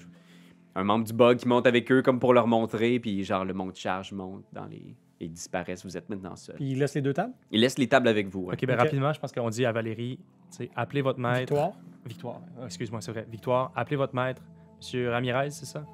[0.75, 3.53] Un membre du bug qui monte avec eux comme pour leur montrer, puis genre le
[3.53, 4.95] mont de charge monte dans les.
[5.19, 5.85] et ils disparaissent.
[5.85, 6.55] Vous êtes maintenant seul.
[6.55, 7.33] Puis il laisse les deux tables?
[7.51, 8.49] Il laisse les tables avec vous.
[8.49, 8.53] hein.
[8.53, 8.79] Ok, ben Ok.
[8.79, 10.17] rapidement, je pense qu'on dit à Valérie,
[10.49, 11.39] tu sais, appelez votre maître.
[11.41, 11.73] Victoire?
[12.05, 12.41] Victoire.
[12.65, 13.25] Excuse-moi, c'est vrai.
[13.29, 14.41] Victoire, appelez votre maître,
[14.77, 15.85] Monsieur Ramirez, c'est ça?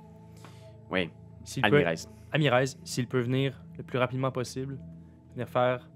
[0.90, 1.10] Oui,
[1.44, 1.84] S'il peut-.
[2.32, 4.80] Amirez, s'il peut venir le plus rapidement possible,
[5.34, 5.88] venir faire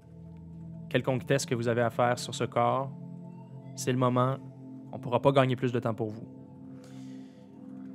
[0.94, 2.88] quelconque test que vous avez à faire sur ce corps,
[3.74, 4.36] c'est le moment.
[4.92, 6.28] On pourra pas gagner plus de temps pour vous.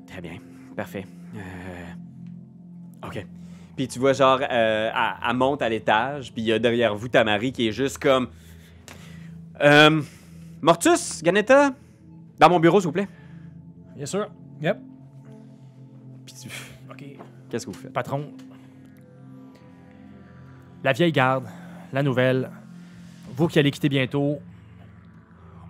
[0.05, 0.37] Très bien.
[0.75, 1.05] Parfait.
[1.33, 3.25] Euh, OK.
[3.77, 6.93] Puis tu vois, genre, euh, elle, elle monte à l'étage, puis il y a derrière
[6.93, 8.27] vous ta Marie qui est juste comme.
[9.61, 10.01] Euh,
[10.61, 11.71] Mortus, Ganetta,
[12.37, 13.07] dans mon bureau, s'il vous plaît.
[13.95, 14.29] Bien sûr.
[14.61, 14.77] Yep.
[16.25, 16.49] Puis tu-
[16.91, 17.05] OK.
[17.49, 17.93] Qu'est-ce que vous faites?
[17.93, 18.33] Patron.
[20.83, 21.45] La vieille garde,
[21.93, 22.49] la nouvelle,
[23.39, 24.39] vous qui allez quitter bientôt,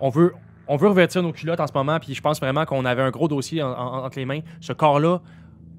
[0.00, 0.34] on veut,
[0.66, 3.10] on veut revêtir nos culottes en ce moment, puis je pense vraiment qu'on avait un
[3.10, 4.40] gros dossier en- en- entre les mains.
[4.60, 5.20] Ce corps-là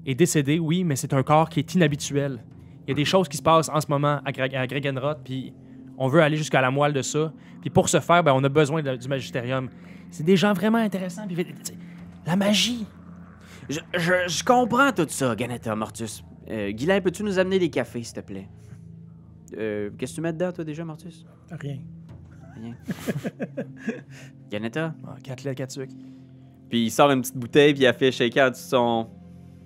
[0.06, 2.42] est décédé, oui, mais c'est un corps qui est inhabituel.
[2.86, 5.18] Il y a des choses qui se passent en ce moment à, Gre- à Gregenroth,
[5.22, 5.52] puis
[5.98, 7.32] on veut aller jusqu'à la moelle de ça.
[7.60, 9.68] Puis pour ce faire, ben, on a besoin du magisterium.
[10.10, 11.26] C'est des gens vraiment intéressants.
[11.62, 11.74] Sais,
[12.26, 12.86] la magie.
[13.68, 16.24] Je, comprends tout ça, Ganetta, Mortus.
[16.50, 18.48] Euh, Guylain, peux-tu nous amener des cafés, s'il te plaît?
[19.56, 21.24] Euh, Qu'est-ce que tu mets dedans, toi, déjà, Mortus?
[21.50, 21.78] Rien.
[22.56, 22.74] Rien.
[24.50, 24.94] Ganetta?
[25.06, 25.94] Ah, quatre lettres, quatre sucres.
[26.68, 29.08] Puis il sort une petite bouteille, puis il a fait shaker de son.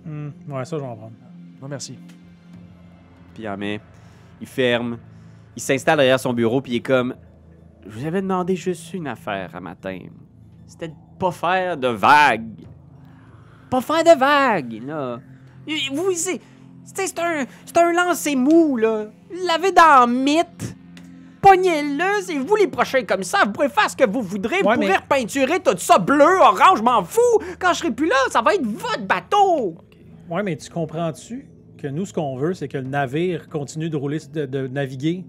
[0.05, 1.13] Hmm, Ouais, ça, je vais en prendre.
[1.61, 1.97] Non, merci.
[3.35, 3.81] Puis il en met.
[4.41, 4.99] Il ferme.
[5.57, 7.15] Il s'installe derrière son bureau, puis il est comme.
[7.87, 9.99] Je vous avais demandé juste une affaire à matin.
[10.67, 12.67] C'était de pas faire de vagues.
[13.71, 15.21] Pas faire de vagues, là.
[15.93, 16.41] Vous, c'est.
[16.95, 19.07] C'est c'est un, c'est un lancer mou, là.
[19.47, 20.77] L'avez dans le mythe.
[21.43, 23.45] Pognez-le, c'est vous les prochains comme ça.
[23.45, 24.63] Vous pourrez faire ce que vous voudrez.
[24.63, 27.21] Vous Ouais, pourrez mais- repeinturer tout ça bleu, orange, m'en fous.
[27.61, 29.77] Quand je serai plus là, ça va être votre bateau.
[30.29, 33.97] Ouais, mais tu comprends-tu que nous, ce qu'on veut, c'est que le navire continue de
[33.97, 35.25] rouler, de, de naviguer?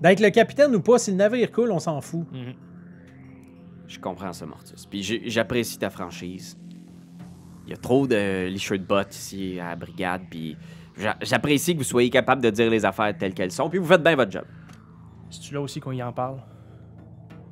[0.00, 2.26] D'être le capitaine ou pas, si le navire coule, on s'en fout.
[3.86, 4.86] Je comprends ça, Mortus.
[4.86, 6.56] Puis j'ai- j'apprécie ta franchise.
[7.66, 10.56] Il y a trop de licheux de bottes ici à la brigade, puis
[11.22, 14.02] j'apprécie que vous soyez capable de dire les affaires telles qu'elles sont, puis vous faites
[14.02, 14.44] bien votre job.
[15.30, 16.40] C'est-tu là aussi qu'on y en parle?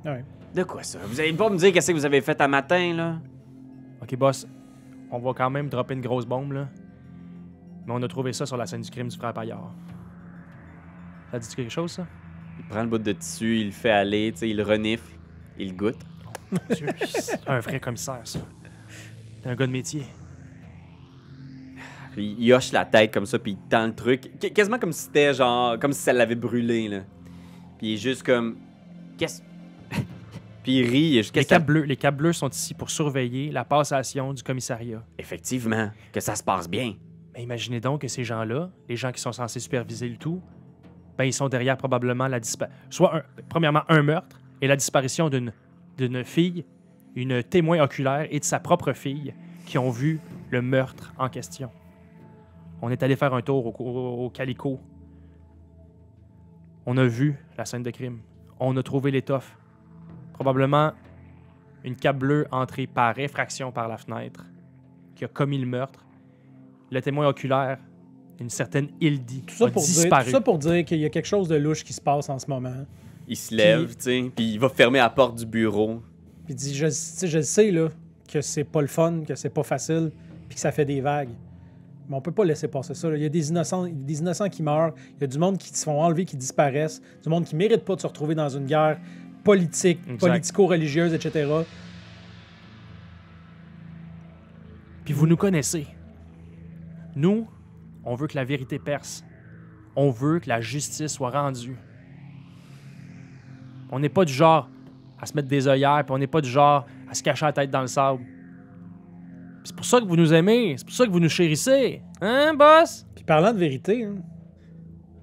[0.05, 0.25] Ouais.
[0.55, 0.99] De quoi ça?
[1.05, 3.19] Vous allez pas me dire qu'est-ce que vous avez fait à matin, là?
[4.03, 4.47] Ok, boss,
[5.11, 6.69] on va quand même dropper une grosse bombe, là.
[7.87, 9.73] Mais on a trouvé ça sur la scène du crime du frère Paillard.
[11.31, 12.07] Ça dit quelque chose, ça?
[12.59, 15.11] Il prend le bout de tissu, il le fait aller, tu sais, il le renifle,
[15.59, 16.01] il le goûte.
[16.75, 18.41] Dieu, c'est un vrai commissaire, ça.
[19.43, 20.05] C'est un gars de métier.
[22.13, 24.39] Puis il hoche la tête comme ça, puis il tend le truc.
[24.41, 25.79] Qu- quasiment comme si c'était genre.
[25.79, 27.01] Comme si ça l'avait brûlé, là.
[27.79, 28.57] Puis il est juste comme.
[29.17, 29.43] Qu'est-ce?
[30.63, 31.35] puis il rit, juste.
[31.37, 35.03] Les ça- bleus, les capes bleus sont ici pour surveiller la passation du commissariat.
[35.19, 36.95] Effectivement, que ça se passe bien.
[37.35, 40.41] Mais imaginez donc que ces gens-là, les gens qui sont censés superviser le tout,
[41.17, 42.77] ben ils sont derrière probablement la disparition.
[42.91, 46.65] Soit, un- premièrement, un meurtre et la disparition d'une fille,
[47.15, 49.35] une témoin oculaire et de sa propre fille
[49.67, 51.71] qui ont vu le meurtre en question.
[52.83, 54.79] On est allé faire un tour au, au- au Calico.
[56.87, 58.19] On a vu la scène de crime.
[58.61, 59.57] On a trouvé l'étoffe.
[60.33, 60.93] Probablement
[61.85, 64.45] une cape bleue entrée par effraction par la fenêtre
[65.15, 66.05] qui a commis le meurtre.
[66.91, 67.79] Le témoin oculaire,
[68.41, 71.09] une certaine Hildy, Tout ça, a pour dire, tout ça pour dire qu'il y a
[71.11, 72.85] quelque chose de louche qui se passe en ce moment.
[73.27, 76.01] Il se lève, tu sais, puis il va fermer la porte du bureau.
[76.47, 77.89] Puis il dit, je, je le sais, là,
[78.27, 80.13] que c'est pas le fun, que c'est pas facile,
[80.49, 81.29] puis que ça fait des vagues.
[82.09, 83.11] Mais on peut pas laisser passer ça.
[83.11, 83.17] là.
[83.17, 85.69] Il y a des innocents, des innocents qui meurent, il y a du monde qui
[85.69, 88.65] se font enlever, qui disparaissent, du monde qui mérite pas de se retrouver dans une
[88.65, 88.99] guerre
[89.45, 91.51] politique, politico-religieuse, etc.
[95.05, 95.87] Puis vous nous connaissez.
[97.15, 97.47] Nous,
[98.05, 99.25] on veut que la vérité perce.
[99.97, 101.77] On veut que la justice soit rendue.
[103.91, 104.69] On n'est pas du genre
[105.21, 107.53] à se mettre des œillères, puis on n'est pas du genre à se cacher la
[107.53, 108.23] tête dans le sable.
[109.69, 112.01] C'est pour ça que vous nous aimez, c'est pour ça que vous nous chérissez.
[112.23, 113.07] Hein, boss?
[113.15, 114.15] Puis parlant de vérité, hein,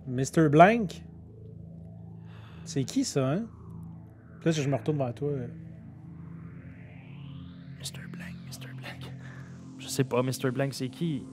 [0.07, 0.49] Mr.
[0.49, 1.01] Blank,
[2.63, 3.45] c'est qui ça, hein?
[4.39, 5.29] Puis là, je me retourne vers toi.
[5.29, 5.47] euh,
[7.79, 8.01] Mr.
[8.11, 8.67] Blank, Mr.
[8.77, 9.11] Blank.
[9.79, 10.51] Je sais pas, Mr.
[10.53, 11.23] Blank, c'est qui?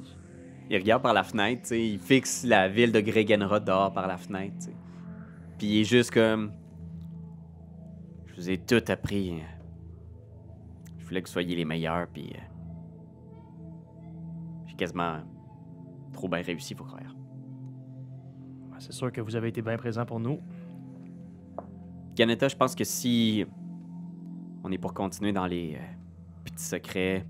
[0.70, 4.06] Il regarde par la fenêtre, tu sais, il fixe la ville de Gregenrod dehors par
[4.06, 4.76] la fenêtre, tu sais.
[5.58, 6.52] Puis il est juste comme.
[8.28, 9.34] Je vous ai tout appris.
[10.98, 12.32] Je voulais que vous soyez les meilleurs, puis.
[12.34, 12.38] euh,
[14.72, 15.18] J'ai quasiment
[16.14, 17.14] trop bien réussi, faut croire.
[18.78, 20.40] C'est sûr que vous avez été bien présent pour nous.
[22.16, 23.44] Ganetta, je pense que si
[24.64, 25.78] on est pour continuer dans les euh,
[26.44, 27.26] petits secrets,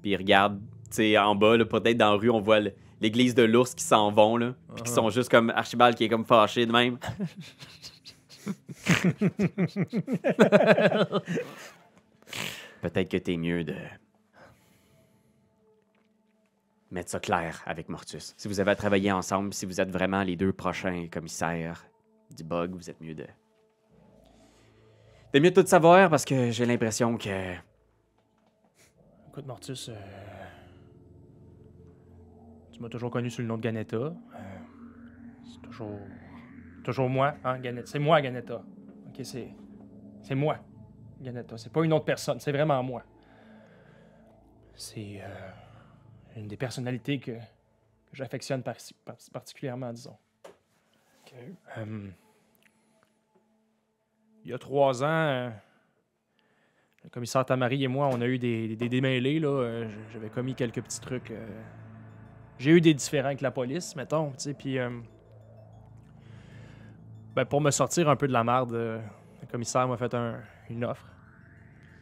[0.00, 2.60] puis regarde, tu sais, en bas, peut-être dans la rue, on voit
[3.00, 4.94] l'église de l'ours qui s'en vont, là, puis qui Ah.
[4.94, 6.98] sont juste comme Archibald qui est comme fâché de même.
[12.82, 13.74] peut-être que t'es mieux de
[16.90, 18.34] mettre ça clair avec Mortus.
[18.36, 21.86] Si vous avez à travailler ensemble, si vous êtes vraiment les deux prochains commissaires
[22.36, 23.26] du bug, vous êtes mieux de
[25.36, 27.52] c'est mieux de tout savoir parce que j'ai l'impression que.
[29.28, 29.94] Écoute, Mortus, euh,
[32.72, 33.96] tu m'as toujours connu sous le nom de Ganetta.
[33.96, 34.12] Euh,
[35.44, 35.98] c'est toujours.
[36.84, 37.86] Toujours moi, hein, Ganetta.
[37.86, 38.62] C'est moi, Ganetta.
[39.08, 39.48] Ok, c'est.
[40.22, 40.56] C'est moi,
[41.20, 41.58] Ganetta.
[41.58, 43.02] C'est pas une autre personne, c'est vraiment moi.
[44.74, 45.20] C'est.
[45.20, 45.50] euh,
[46.40, 50.16] une des personnalités que, que j'affectionne par- par- particulièrement, disons.
[51.78, 52.08] Euh,
[54.44, 55.06] il y a trois ans.
[55.06, 55.50] euh,
[57.04, 59.38] le commissaire Tamari et moi, on a eu des, des démêlés.
[59.38, 59.48] Là.
[59.48, 61.30] Euh, J'avais commis quelques petits trucs.
[61.30, 61.46] euh,
[62.58, 64.32] J'ai eu des différends avec la police, mettons.
[64.58, 64.78] Puis,
[67.34, 69.00] ben, pour me sortir un peu de la merde, euh,
[69.42, 71.06] le commissaire m'a fait un- une offre.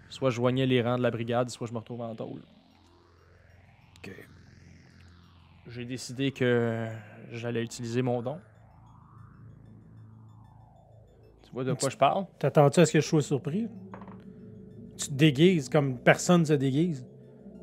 [0.08, 2.40] Soit je joignais les rangs de la brigade, soit je me retrouve en tôle.
[5.68, 6.88] J'ai décidé que
[7.32, 8.38] j'allais utiliser mon don.
[11.42, 12.26] Tu vois de quoi je parle?
[12.38, 13.68] T'attends-tu à ce que je sois surpris?
[14.98, 17.06] Tu te déguises comme personne se déguise.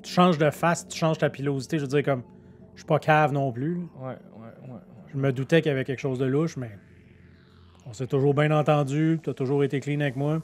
[0.01, 1.77] Tu changes de face, tu changes ta pilosité.
[1.77, 2.23] Je veux dire, comme.
[2.73, 3.75] Je suis pas cave non plus.
[3.75, 3.81] là.
[3.99, 4.79] Ouais, ouais, ouais.
[5.13, 6.71] Je me doutais qu'il y avait quelque chose de louche, mais.
[7.85, 9.19] On s'est toujours bien entendu.
[9.21, 10.41] T'as toujours été clean avec moi.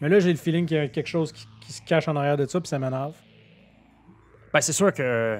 [0.00, 2.16] Mais là, j'ai le feeling qu'il y a quelque chose qui, qui se cache en
[2.16, 3.14] arrière de ça, puis ça m'énerve.
[4.54, 5.36] Ben, c'est sûr que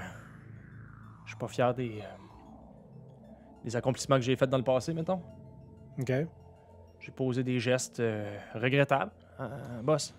[1.25, 2.05] je suis pas fier des, euh,
[3.63, 5.23] des accomplissements que j'ai faits dans le passé, mettons.
[6.01, 6.13] OK?
[6.99, 10.13] J'ai posé des gestes euh, regrettables, euh, boss.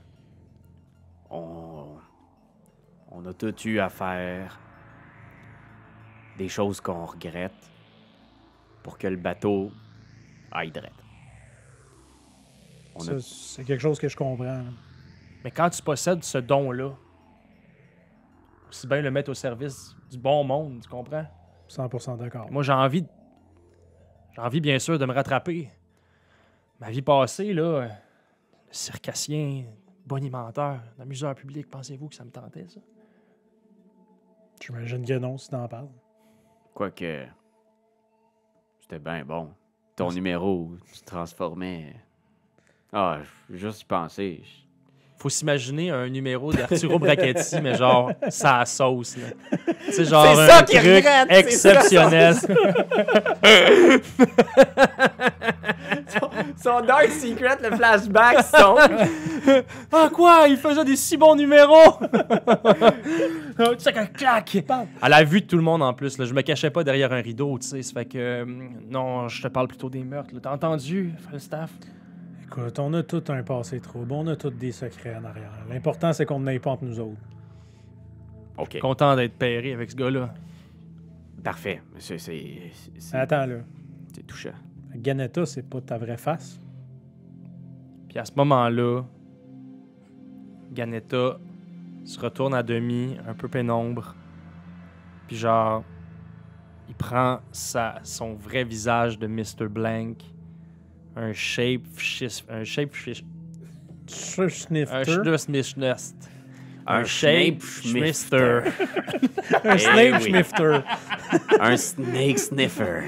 [1.29, 1.97] On.
[3.11, 4.57] On a tout eu à faire.
[6.37, 7.51] Des choses qu'on regrette.
[8.81, 9.71] Pour que le bateau
[10.53, 14.63] aille a- Ça, C'est quelque chose que je comprends.
[15.43, 16.91] Mais quand tu possèdes ce don-là,
[18.69, 21.25] aussi bien le mettre au service du bon monde, tu comprends?
[21.67, 22.51] 100% d'accord.
[22.51, 23.07] Moi, j'ai envie, de-
[24.33, 25.69] j'ai envie bien sûr de me rattraper.
[26.79, 27.89] Ma vie passée, là, le
[28.69, 29.65] circassien,
[30.05, 32.79] bonimenteur, l'amuseur public, pensez-vous que ça me tentait, ça?
[34.61, 35.89] J'imagine que non, si t'en parles.
[36.73, 37.25] Quoique.
[38.81, 39.51] C'était bien bon.
[39.95, 41.95] Ton numéro tu te transformais.
[42.91, 44.43] Ah, je- juste y penser.
[45.17, 49.27] Faut s'imaginer un numéro d'Arturo Brachetti, mais genre, ça sauce, là.
[49.89, 52.35] C'est genre un ça truc regrette, exceptionnel.
[56.61, 58.81] Son Dark Secret, le flashback sombre.
[59.91, 61.99] ah quoi, il faisait des si bons numéros!
[63.77, 64.57] Tchac, clac!
[65.01, 67.11] À la vue de tout le monde en plus, là, je me cachais pas derrière
[67.13, 67.81] un rideau, tu sais.
[67.81, 68.45] Ça fait que, euh,
[68.89, 70.31] non, je te parle plutôt des meurtres.
[70.41, 71.71] T'as entendu, Falstaff?
[72.45, 75.51] Écoute, on a tout un passé trouble, on a tous des secrets en arrière.
[75.69, 77.19] L'important, c'est qu'on n'aille pas entre nous autres.
[78.57, 80.33] ok, Content d'être pairé avec ce gars-là.
[81.43, 81.81] parfait.
[81.97, 83.57] C'est, c'est, c'est- Attends, là.
[84.13, 84.53] c'est touchant.
[84.95, 86.59] Ganetta, c'est pas ta vraie face?
[88.07, 89.03] Puis à ce moment-là,
[90.71, 91.37] Ganetta
[92.05, 94.15] se retourne à demi, un peu pénombre.
[95.27, 95.83] Puis genre,
[96.87, 99.67] il prend sa, son vrai visage de Mr.
[99.69, 100.23] Blank,
[101.15, 101.81] un shape,
[102.49, 104.91] un shape, un Snifter.
[106.87, 108.61] un Un shape, schmister.
[109.63, 110.29] Un Eh Snape oui.
[110.29, 110.79] Snifter.
[111.59, 113.01] Un snake sniffer.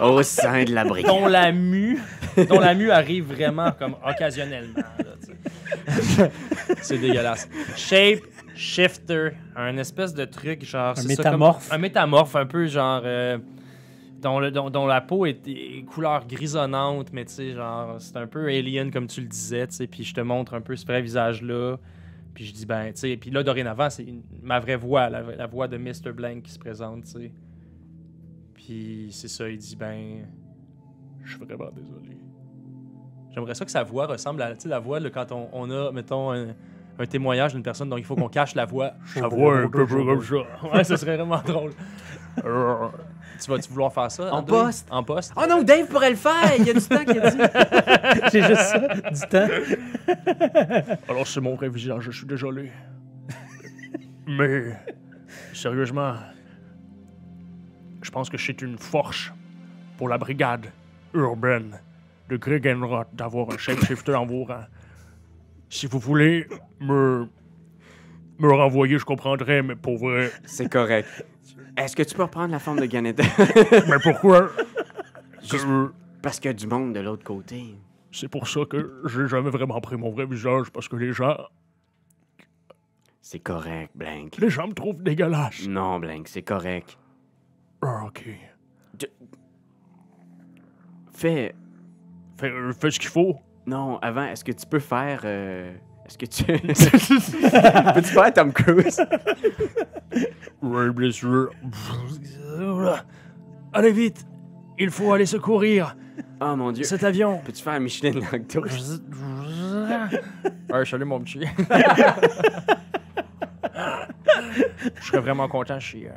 [0.00, 1.10] Au sein de la brigade.
[1.12, 2.00] dont la mue,
[2.48, 4.82] dont la mue arrive vraiment comme occasionnellement.
[6.82, 7.48] c'est dégueulasse.
[7.76, 8.20] Shape
[8.56, 10.92] shifter, un espèce de truc genre.
[10.98, 11.68] Un ça, métamorphe.
[11.68, 13.02] comme- un métamorphe, un peu genre.
[13.04, 13.38] euh,
[14.20, 18.16] dont, le- dont- dont la peau est, est couleur grisonnante, mais tu sais, genre, c'est
[18.16, 20.76] un peu alien comme tu le disais, tu sais, puis je te montre un peu
[20.76, 21.76] ce vrai visage-là.
[22.34, 24.06] Puis je dis, ben, tu sais, puis là, dorénavant, c'est
[24.42, 26.12] ma vraie voix, la, la voix de Mr.
[26.14, 27.32] Blank qui se présente, tu sais.
[28.54, 30.26] Puis c'est ça, il dit, ben,
[31.24, 32.16] je suis vraiment désolé.
[33.32, 35.70] J'aimerais ça que sa voix ressemble à, tu sais, la voix, là, quand on, on
[35.70, 36.48] a, mettons, un,
[36.98, 38.92] un témoignage d'une personne dont il faut qu'on cache la voix.
[39.20, 40.68] Sa voix un peu comme ça.
[40.76, 41.72] Ouais, ce serait vraiment drôle.
[42.42, 44.32] Tu vas-tu vouloir faire ça?
[44.32, 44.58] En André?
[44.58, 44.88] poste.
[44.90, 45.32] En poste?
[45.36, 46.56] Oh non, Dave pourrait le faire!
[46.58, 47.38] Il y a du temps qu'il a dit.
[48.32, 50.96] J'ai juste ça, du temps.
[51.08, 52.70] Alors, c'est mon vrai visage, je suis désolé.
[54.26, 54.76] Mais,
[55.52, 56.14] sérieusement,
[58.02, 59.32] je pense que c'est une force
[59.98, 60.66] pour la brigade
[61.14, 61.78] urbaine
[62.28, 64.66] de Gregenroth d'avoir un shapeshifter en vos rangs.
[65.68, 66.46] Si vous voulez
[66.80, 67.28] me,
[68.38, 70.30] me renvoyer, je comprendrais, mais pour vrai.
[70.44, 71.24] C'est correct.
[71.80, 73.22] Est-ce que tu peux reprendre la forme de Ganetta?
[73.88, 74.50] Mais pourquoi?
[75.42, 77.74] Juste- Que- Parce qu'il y a du monde de l'autre côté.
[78.12, 81.36] C'est pour ça que j'ai jamais vraiment pris mon vrai visage, parce que les gens,
[83.22, 84.36] C'est correct, Blank.
[84.38, 85.66] les gens me trouvent dégueulasse.
[85.68, 86.98] Non, Blank, c'est correct.
[87.82, 88.28] Ah, ok.
[91.12, 91.54] Fais.
[92.38, 93.36] Fais, fais ce qu'il faut.
[93.66, 95.20] Non, avant, est-ce que tu peux faire.
[95.24, 95.72] euh,
[96.10, 96.44] Est-ce que tu.
[97.94, 99.00] Peux-tu faire Tom Cruise?
[103.72, 104.26] Allez vite!
[104.78, 105.96] Il faut aller secourir
[106.40, 106.82] Oh mon dieu.
[106.84, 107.38] cet avion.
[107.44, 108.62] Peux-tu faire Michelin Lacto?
[110.72, 111.44] Ouais, salut mon petit.
[114.96, 116.10] Je serais vraiment content si euh,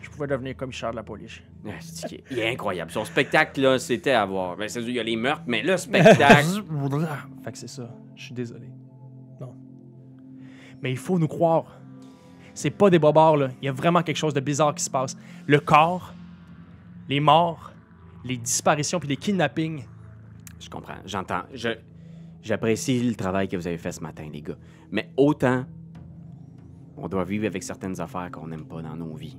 [0.00, 1.40] je pouvais devenir commissaire de la police.
[1.66, 2.90] Ah, est- Il est incroyable.
[2.90, 4.56] Son spectacle, là, c'était à voir.
[4.56, 6.46] Ben, il y a les meurtres, mais le spectacle.
[7.44, 7.90] fait que c'est ça.
[8.16, 8.68] Je suis désolé.
[10.84, 11.80] Mais il faut nous croire.
[12.52, 13.48] C'est pas des bobards, là.
[13.62, 15.16] Il y a vraiment quelque chose de bizarre qui se passe.
[15.46, 16.12] Le corps,
[17.08, 17.72] les morts,
[18.22, 19.86] les disparitions puis les kidnappings.
[20.60, 21.44] Je comprends, j'entends.
[21.54, 21.70] Je,
[22.42, 24.58] j'apprécie le travail que vous avez fait ce matin, les gars.
[24.90, 25.64] Mais autant,
[26.98, 29.38] on doit vivre avec certaines affaires qu'on n'aime pas dans nos vies.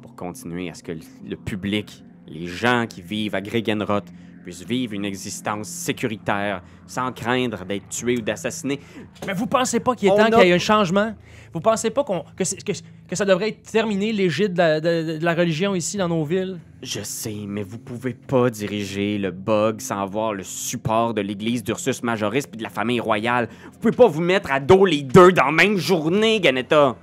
[0.00, 4.10] Pour continuer à ce que le, le public, les gens qui vivent à Gregenroth,
[4.44, 8.78] puissent vivre une existence sécuritaire sans craindre d'être tués ou d'assassinés.
[9.26, 11.14] Mais vous pensez pas qu'il est On temps a- qu'il y ait un changement?
[11.52, 12.72] Vous pensez pas qu'on, que, c'est- que,
[13.08, 16.24] que ça devrait être terminé l'égide de la, de- de la religion ici dans nos
[16.24, 16.58] villes?
[16.82, 21.64] Je sais, mais vous pouvez pas diriger le bug sans avoir le support de l'Église
[21.64, 23.48] d'Ursus Majoris puis de la famille royale.
[23.72, 26.96] Vous pouvez pas vous mettre à dos les deux dans la même journée, Ganetta.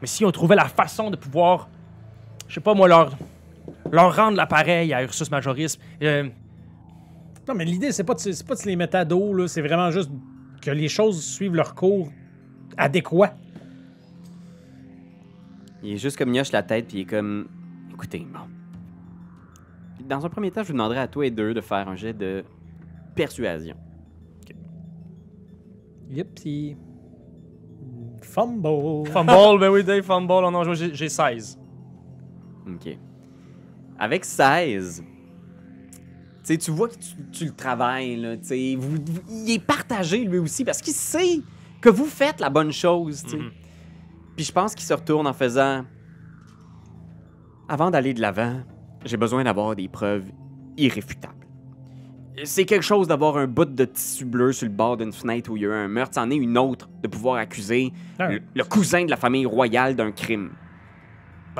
[0.00, 1.68] Mais si on trouvait la façon de pouvoir,
[2.48, 3.16] je sais pas moi, leur,
[3.92, 6.28] leur rendre l'appareil à Ursus Majoris, euh,
[7.48, 9.48] Non, mais l'idée, c'est pas, de, c'est pas de se les mettre à dos, là.
[9.48, 10.10] C'est vraiment juste
[10.60, 12.10] que les choses suivent leur cours
[12.76, 13.34] adéquat.
[15.82, 17.48] Il est juste comme il hoche la tête, puis il est comme.
[17.92, 18.40] Écoutez, bon.
[20.06, 22.12] Dans un premier temps, je vous demanderai à toi et deux de faire un jet
[22.12, 22.44] de
[23.14, 23.76] persuasion.
[26.10, 26.76] Yep, pis...
[28.22, 29.08] Fumble.
[29.08, 30.32] Fumble, ben oui, Dave, fumble.
[30.32, 31.58] Oh non, j'ai j'ai 16.
[32.66, 32.98] OK.
[33.98, 35.04] Avec 16,
[36.44, 40.64] tu vois que tu, tu le travailles, là, vous- vous- Il est partagé, lui aussi,
[40.64, 41.40] parce qu'il sait
[41.80, 43.24] que vous faites la bonne chose.
[43.32, 43.50] Mhm.
[44.36, 45.84] Puis je pense qu'il se retourne en faisant...
[47.68, 48.60] Avant d'aller de l'avant,
[49.04, 50.24] j'ai besoin d'avoir des preuves
[50.76, 51.34] irréfutables.
[52.44, 55.56] C'est quelque chose d'avoir un bout de tissu bleu sur le bord d'une fenêtre où
[55.56, 58.28] il y a eu un meurtre, c'en est une autre de pouvoir accuser Ah.
[58.28, 60.50] le, le cousin de la famille royale d'un crime.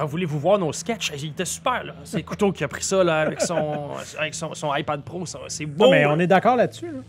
[0.01, 1.13] Ben, voulez-vous voir nos sketchs?
[1.23, 1.95] Il était super, là.
[2.05, 5.27] C'est Couteau qui a pris ça, là, avec son, avec son, son iPad Pro.
[5.27, 5.85] ça- C'est beau.
[5.85, 6.13] Non, mais là.
[6.13, 7.01] on est d'accord là-dessus, là.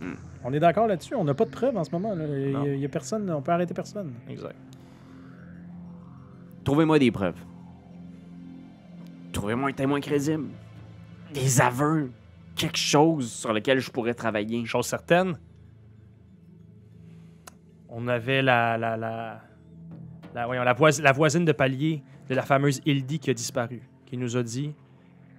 [0.00, 0.14] Hmm.
[0.44, 1.14] On est d'accord là-dessus.
[1.14, 2.14] On n'a pas de preuves en ce moment.
[2.14, 2.24] là.
[2.26, 3.30] Il y a- personne.
[3.30, 4.14] On peut arrêter personne.
[4.28, 4.56] Exact.
[6.64, 7.36] Trouvez-moi des preuves.
[9.32, 10.46] Trouvez-moi un témoin crédible.
[11.34, 12.10] Des aveux.
[12.56, 14.64] Quelque chose sur lequel je pourrais travailler.
[14.64, 15.38] Chose certaine,
[17.88, 19.40] on avait la, la, la,
[20.34, 23.82] la, voyons, la, voisi- la voisine de palier de la fameuse Hildy qui a disparu,
[24.06, 24.72] qui nous a dit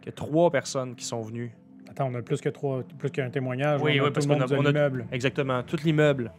[0.01, 1.56] que trois personnes qui sont venues,
[1.89, 3.82] Attends, on a plus que trois, plus qu'un témoignage.
[3.82, 5.08] Oui, on a oui, tout parce qu'on a- on a- l'immeuble.
[5.12, 6.32] exactement, tout l'immeuble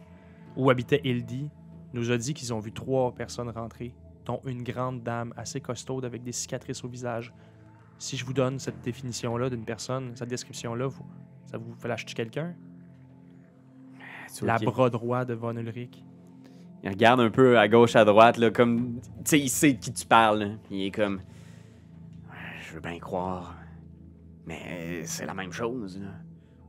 [0.55, 1.49] où habitait Hildy,
[1.93, 3.93] nous a dit qu'ils ont vu trois personnes rentrer,
[4.25, 7.33] dont une grande dame assez costaude avec des cicatrices au visage.
[7.99, 11.05] Si je vous donne cette définition-là d'une personne, cette description-là, vous-
[11.45, 12.55] ça vous fait l'acheter quelqu'un?
[14.41, 16.03] La bras droit de Von Ulrich.
[16.83, 18.99] Il regarde un peu à gauche, à droite, là, comme.
[19.19, 20.39] Tu sais, il sait de qui tu parles.
[20.39, 20.47] là.
[20.69, 21.15] Il est comme.
[22.29, 22.35] Ouais,
[22.67, 23.55] Je veux bien croire.
[24.45, 25.99] Mais c'est la même chose.
[26.01, 26.09] là.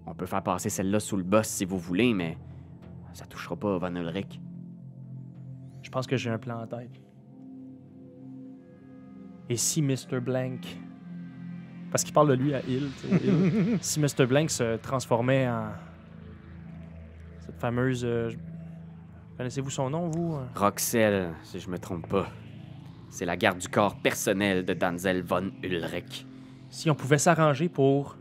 [0.07, 2.37] On peut faire passer celle-là sous le boss si vous voulez, mais
[3.13, 4.41] ça touchera pas Van Ulrich.
[5.83, 6.91] Je pense que j'ai un plan en tête.
[9.49, 10.21] Et si Mr.
[10.21, 10.65] Blank
[11.91, 12.89] Parce qu'il parle de lui à Hill.
[13.01, 13.79] tu sais, au Hill.
[13.81, 14.27] si Mr.
[14.27, 15.71] Blank se transformait en.
[17.41, 18.05] Cette fameuse.
[18.05, 18.31] euh,
[19.37, 20.47] Connaissez-vous son nom, vous euh?
[20.55, 22.29] Roxel, si je me trompe pas.
[23.11, 26.27] C'est la garde du corps personnel de Danzel von Ulrich.
[26.71, 28.17] Si on pouvait s'arranger pour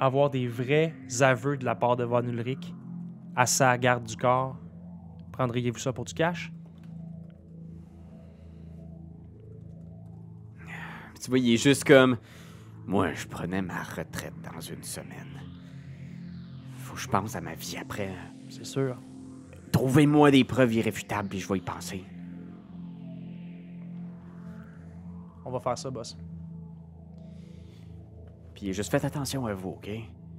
[0.00, 2.74] avoir des vrais aveux de la part de Von Ulrich
[3.36, 4.56] à sa garde du corps,
[5.32, 6.50] prendriez-vous ça pour du cash?
[11.22, 12.16] Tu vois, il est juste comme.
[12.86, 15.42] Moi, je prenais ma retraite dans une semaine.
[16.78, 18.14] Faut que je pense à ma vie après.
[18.48, 18.96] C'est sûr.
[19.72, 22.04] Trouvez-moi des preuves irréfutables, puis je vais y penser.
[25.44, 26.16] On va faire ça, boss.
[28.54, 29.88] Puis juste faites attention à vous, OK?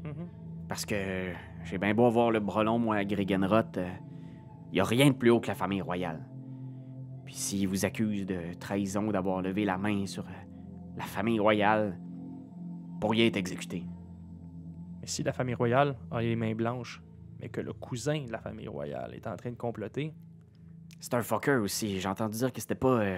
[0.03, 0.27] Mhm.
[0.67, 3.79] Parce que j'ai bien beau voir le brelon, moi, à Gregenroth,
[4.71, 6.25] il y a rien de plus haut que la famille royale.
[7.25, 10.31] Puis s'ils vous accusent de trahison d'avoir levé la main sur euh,
[10.97, 11.99] la famille royale,
[12.89, 13.85] vous pourriez être exécuté.
[15.01, 17.01] Mais si la famille royale a les mains blanches,
[17.41, 20.13] mais que le cousin de la famille royale est en train de comploter,
[20.99, 21.99] C'est un fucker aussi.
[21.99, 23.01] J'ai entendu dire que c'était pas.
[23.01, 23.17] euh,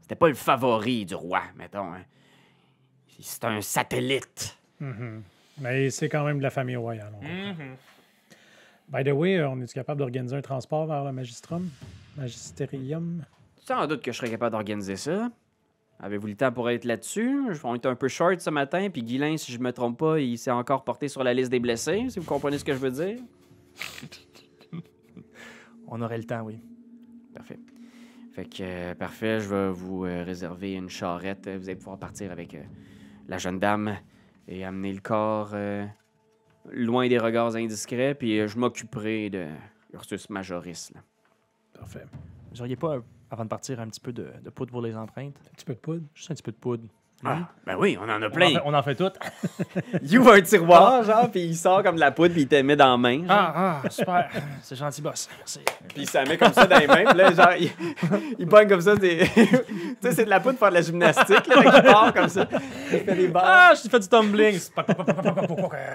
[0.00, 1.92] c'était pas le favori du roi, mettons.
[1.92, 2.02] hein.
[3.20, 4.56] C'est un satellite.
[4.80, 5.22] Mhm.
[5.60, 7.12] Mais c'est quand même de la famille royale.
[7.14, 7.76] on comprend.
[8.88, 11.68] By the way, on est capable d'organiser un transport vers le magistrum?
[12.16, 13.24] Magisterium?
[13.58, 15.30] Sans doute que je serais capable d'organiser ça.
[16.00, 17.52] Avez-vous le temps pour être là-dessus?
[17.62, 20.36] On est un peu short ce matin, puis Guilain, si je me trompe pas, il
[20.36, 22.90] s'est encore porté sur la liste des blessés, si vous comprenez ce que je veux
[22.90, 23.18] dire.
[25.86, 26.60] on aurait le temps, oui.
[27.34, 27.58] Parfait.
[28.32, 31.48] Fait que, euh, parfait, je vais vous euh, réserver une charrette.
[31.48, 32.62] Vous allez pouvoir partir avec euh,
[33.28, 33.96] la jeune dame
[34.48, 35.54] et amener le corps
[36.70, 39.46] loin des regards indiscrets, puis je m'occuperai de
[39.92, 40.92] Ursus Majoris.
[40.94, 41.00] là.
[41.74, 42.04] Parfait.
[42.52, 42.98] Vous auriez pas,
[43.32, 45.34] avant de partir, un petit peu de, de poudre pour les empreintes?
[45.50, 46.02] Un petit peu de poudre.
[46.14, 46.84] Juste un petit peu de poudre.
[47.24, 48.50] Ah, ben oui, on en a On en, plein.
[48.50, 49.14] fait, on en fait toutes.
[50.02, 52.56] Il ouvre un tiroir, genre, puis il sort comme de la poudre, puis il te
[52.56, 53.18] met dans la main.
[53.18, 53.26] genre.
[53.30, 54.28] Ah, ah, super.
[54.62, 55.28] C'est gentil, boss.
[55.38, 55.60] Merci.
[55.86, 57.04] Puis il s'en met comme ça dans les mains.
[57.04, 57.70] Puis là, genre, il,
[58.40, 58.96] il pogne comme ça.
[58.96, 59.34] des- tu
[60.00, 61.46] sais, c'est de la poudre pour faire de la gymnastique.
[61.46, 62.48] Là, qu'il part comme ça.
[62.90, 63.44] Il fait des barres.
[63.46, 64.58] Ah, je t'ai fait du tumbling.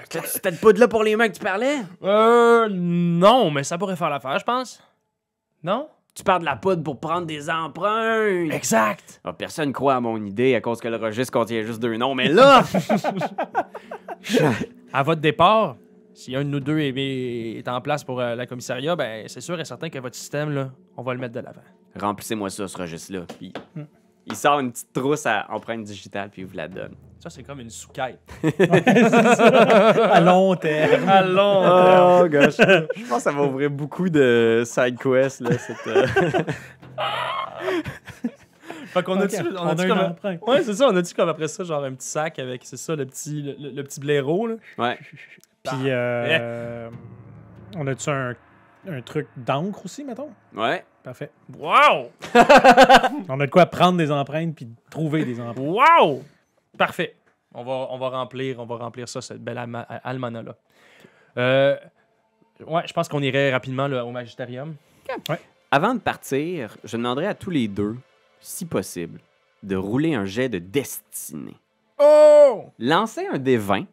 [0.08, 1.76] T'as cette poudre-là pour les mains que tu parlais?
[2.02, 4.82] Euh, non, mais ça pourrait faire l'affaire, je pense.
[5.62, 5.88] Non?
[6.18, 8.50] Tu parles de la poudre pour prendre des empreintes.
[8.50, 9.20] Exact.
[9.22, 12.12] Ah, personne croit à mon idée à cause que le registre contient juste deux noms.
[12.16, 12.64] Mais là,
[14.92, 15.76] À votre départ,
[16.14, 19.40] si un de nous deux est, est en place pour euh, la commissariat, ben c'est
[19.40, 21.62] sûr et certain que votre système, là, on va le mettre de l'avant.
[21.94, 23.20] remplissez-moi ça, ce registre-là.
[23.38, 23.52] Puis
[24.26, 26.96] il sort une petite trousse à empreinte digitale, puis il vous la donne.
[27.20, 28.20] Ça, c'est comme une sous-quête.
[30.12, 31.08] à long terme.
[31.08, 32.20] Allons!
[32.22, 32.56] Oh gosh.
[32.58, 36.06] Je pense que ça va ouvrir beaucoup de side quests, là, cette, euh,
[38.86, 40.38] fait qu'on a Ok, dit, on a a dit un comme...
[40.46, 42.76] Ouais, c'est ça, on a dit comme après ça, genre un petit sac avec, c'est
[42.76, 44.54] ça, le petit, le, le petit blaireau, là?
[44.78, 44.96] Ouais.
[45.64, 46.88] Puis, euh,
[47.76, 48.34] on a-tu un,
[48.88, 50.30] un truc d'encre aussi, mettons?
[50.54, 50.84] Ouais.
[51.02, 51.30] Parfait.
[51.58, 52.10] Wow!
[53.28, 55.58] On a de quoi prendre des empreintes puis trouver des empreintes.
[55.58, 56.22] Wow!
[56.78, 57.16] Parfait.
[57.54, 60.56] On va, on va remplir, on va remplir ça, cette belle alma- almanach-là.
[61.36, 61.76] Euh,
[62.66, 64.74] ouais, je pense qu'on irait rapidement là, au magistérium.
[65.70, 67.96] Avant de partir, je demanderais à tous les deux,
[68.40, 69.20] si possible,
[69.62, 71.56] de rouler un jet de destinée.
[71.98, 72.66] Oh!
[72.78, 73.84] Lancez un dé 20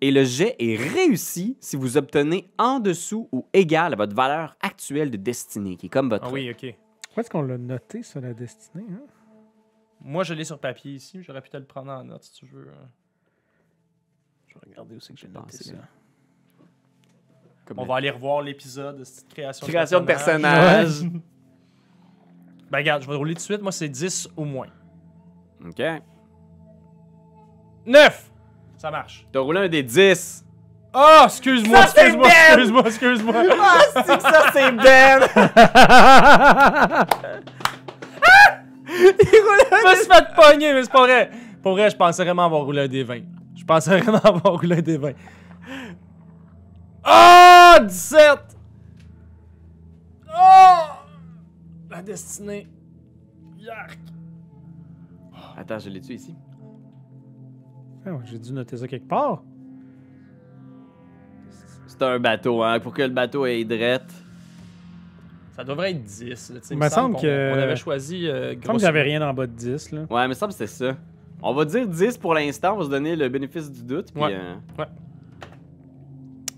[0.00, 4.56] et le jet est réussi si vous obtenez en dessous ou égal à votre valeur
[4.60, 6.26] actuelle de destinée, qui est comme votre.
[6.26, 6.74] Ah oui, ok.
[7.16, 8.84] Où est-ce qu'on l'a noté sur la destinée?
[8.92, 9.00] Hein?
[10.00, 11.22] Moi, je l'ai sur papier ici.
[11.22, 12.70] J'aurais pu te le prendre en note si tu veux.
[14.46, 15.72] Je vais regarder où c'est que j'ai noté ça.
[17.66, 20.84] comme On le- va aller revoir l'épisode de cette création, Création de personnage.
[20.86, 21.12] personnage.
[22.70, 23.62] Ben, regarde, je vais rouler tout de suite.
[23.62, 24.66] Moi, c'est 10 au moins.
[25.64, 25.82] OK.
[27.86, 28.30] 9!
[28.76, 29.26] Ça marche.
[29.32, 30.44] T'as roulé un des 10.
[30.92, 32.58] Oh, excuse-moi, Ça, c'est excuse-moi, Ben!
[32.58, 33.34] excuse-moi, excuse-moi.
[33.58, 35.20] Ah, c'est que ça, c'est Ben!
[38.98, 41.30] Je me suis fait pogner, mais c'est pas vrai.
[41.62, 43.20] Pour vrai, je pensais vraiment avoir roulé un des 20.
[43.56, 45.12] Je pensais vraiment avoir roulé un des 20.
[47.06, 47.84] Oh!
[47.84, 48.38] 17!
[50.28, 50.84] Oh!
[51.90, 52.68] La destinée.
[53.56, 53.98] Yark.
[55.56, 56.36] Attends, je l'ai-tu ici?
[58.06, 59.42] Ah ouais, j'ai dû noter ça quelque part.
[61.86, 62.78] C'est un bateau, hein?
[62.78, 64.12] Pour que le bateau ait drette.
[65.58, 66.50] Ça devrait être 10.
[66.54, 68.28] Là, Il me semble qu'on- que- On avait choisi.
[68.28, 70.02] Euh, Comme grosso- j'avais rien en bas de 10, là.
[70.08, 70.96] Ouais, mais ça me semble que c'est ça.
[71.42, 74.12] On va dire 10 pour l'instant, on va se donner le bénéfice du doute.
[74.14, 74.34] Puis, Ouais.
[74.36, 74.84] euh,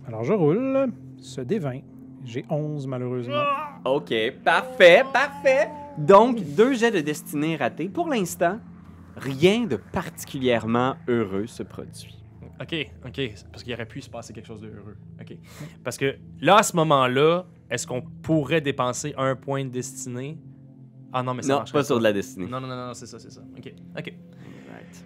[0.06, 1.82] Alors, je roule ce D20.
[2.26, 3.42] J'ai 11, malheureusement.
[3.86, 4.12] OK,
[4.44, 5.68] parfait, parfait.
[5.96, 8.58] Donc, deux jets de destinée ratés pour l'instant.
[9.16, 12.22] rien de particulièrement heureux se produit.
[12.60, 12.74] Ok,
[13.06, 13.20] ok.
[13.50, 14.96] Parce qu'il aurait pu se passer quelque chose de heureux.
[15.20, 15.36] Ok.
[15.84, 20.38] Parce que là, à ce moment-là, est-ce qu'on pourrait dépenser un point de destinée?
[21.12, 22.46] Ah non, mais ça Non, marcherait pas sur de la destinée.
[22.46, 23.40] Non, non, non, non, c'est ça, c'est ça.
[23.56, 24.14] Ok, ok.
[24.72, 25.04] Right.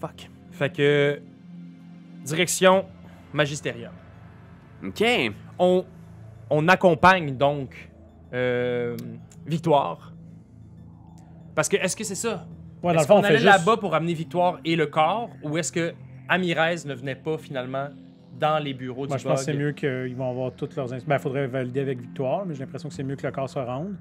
[0.00, 0.30] Fuck.
[0.50, 1.20] Fait que.
[2.24, 2.84] Direction
[3.32, 3.92] Magisterium.
[4.84, 5.02] OK.
[5.58, 5.84] On,
[6.50, 7.90] on accompagne donc
[8.32, 8.96] euh,
[9.46, 10.12] Victoire.
[11.54, 12.46] Parce que, est-ce que c'est ça?
[12.82, 13.50] Ouais, dans est-ce le fond, qu'on on fait allait juste...
[13.50, 15.94] là-bas pour amener Victoire et le corps, ou est-ce que
[16.28, 17.88] Amirez ne venait pas finalement
[18.38, 20.88] dans les bureaux Moi, du je pense que c'est mieux qu'ils vont avoir toutes leurs...
[20.94, 23.58] Il faudrait valider avec Victoire, mais j'ai l'impression que c'est mieux que le corps se
[23.58, 23.94] rende.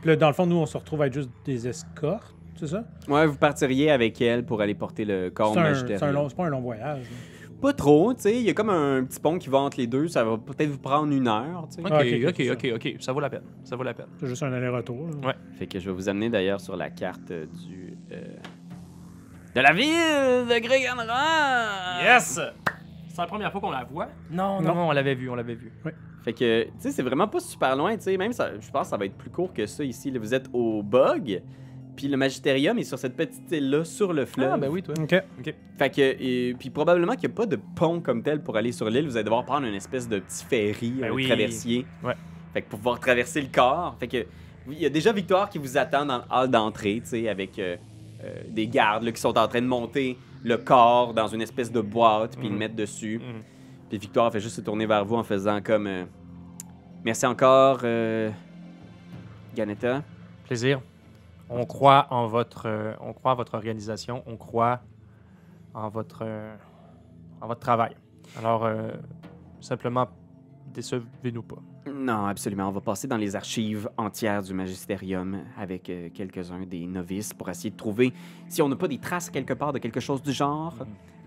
[0.00, 2.66] Puis là, dans le fond, nous, on se retrouve à être juste des escortes, c'est
[2.68, 2.84] ça?
[3.08, 5.98] Ouais, vous partiriez avec elle pour aller porter le corps C'est un, magistériel.
[5.98, 7.00] c'est un long- c'est pas un long voyage.
[7.02, 7.16] là.
[7.62, 8.34] Pas trop, tu sais.
[8.36, 10.08] Il y a comme un petit pont qui va entre les deux.
[10.08, 11.80] Ça va peut-être vous prendre une heure, tu sais.
[11.80, 12.96] Ok, Ah, ok, ok, ok.
[13.00, 13.44] Ça vaut la peine.
[13.64, 14.06] Ça vaut la peine.
[14.20, 15.08] C'est juste un aller-retour.
[15.24, 15.32] Ouais.
[15.58, 17.96] Fait que je vais vous amener d'ailleurs sur la carte euh, du.
[18.12, 18.20] euh,
[19.54, 22.02] de la ville de Greganra!
[22.04, 22.38] Yes!
[23.16, 24.08] C'est la première fois qu'on la voit?
[24.30, 24.88] Non, non, Non.
[24.88, 25.72] on l'avait vu, on l'avait vu.
[26.22, 28.16] Fait que, tu sais, c'est vraiment pas super loin, tu sais.
[28.18, 30.10] Même, ça, je pense que ça va être plus court que ça ici.
[30.10, 31.40] Là, vous êtes au bug,
[31.96, 34.50] puis le Magisterium est sur cette petite île-là, sur le fleuve.
[34.52, 34.94] Ah, ben oui, toi.
[35.00, 35.24] OK.
[35.78, 38.72] Fait que, et, puis probablement qu'il n'y a pas de pont comme tel pour aller
[38.72, 39.06] sur l'île.
[39.06, 41.24] Vous allez devoir prendre une espèce de petit ferry, Ben un oui.
[41.24, 41.86] traversier.
[42.04, 42.16] Ouais.
[42.52, 43.96] Fait que pour pouvoir traverser le corps.
[43.98, 44.26] Fait que,
[44.66, 47.28] oui, il y a déjà Victoire qui vous attend dans le hall d'entrée, tu sais,
[47.30, 47.76] avec euh,
[48.24, 51.72] euh, des gardes là, qui sont en train de monter le corps dans une espèce
[51.72, 52.52] de boîte, puis Mhm.
[52.52, 53.18] le mettre dessus.
[53.18, 53.42] Mhm.
[53.88, 55.86] Puis Victoire fait juste se tourner vers vous en faisant comme.
[55.86, 56.04] euh,
[57.04, 58.30] Merci encore, euh,
[59.54, 60.02] Ganetta.
[60.44, 60.80] Plaisir.
[61.48, 64.80] On croit en votre, euh, on croit votre organisation, on croit
[65.74, 66.56] en votre, euh,
[67.40, 67.94] en votre travail.
[68.38, 68.68] Alors,
[69.60, 70.08] simplement,
[70.76, 71.56] décevez-nous pas.
[71.92, 72.68] Non, absolument.
[72.68, 77.48] On va passer dans les archives entières du Magisterium avec euh, quelques-uns des novices pour
[77.48, 78.12] essayer de trouver
[78.48, 80.74] si on n'a pas des traces quelque part de quelque chose du genre.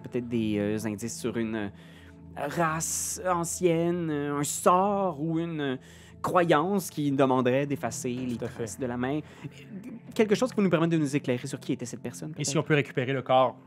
[0.03, 1.69] Peut-être des euh, indices sur une euh,
[2.37, 5.77] race ancienne, un sort ou une
[6.21, 8.45] croyance qui demanderait d'effacer les fait.
[8.47, 9.19] traces de la main.
[10.13, 12.33] Quelque chose qui va nous permettre de nous éclairer sur qui était cette personne.
[12.37, 13.57] Et si on peut récupérer le corps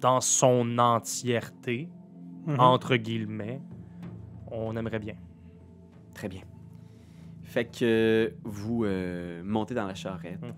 [0.00, 1.88] dans son entièreté,
[2.46, 2.60] Mhm.
[2.60, 3.58] entre guillemets,
[4.54, 5.14] on aimerait bien.
[6.14, 6.42] Très bien.
[7.42, 10.52] Fait que vous euh, montez dans la charrette, Mhm.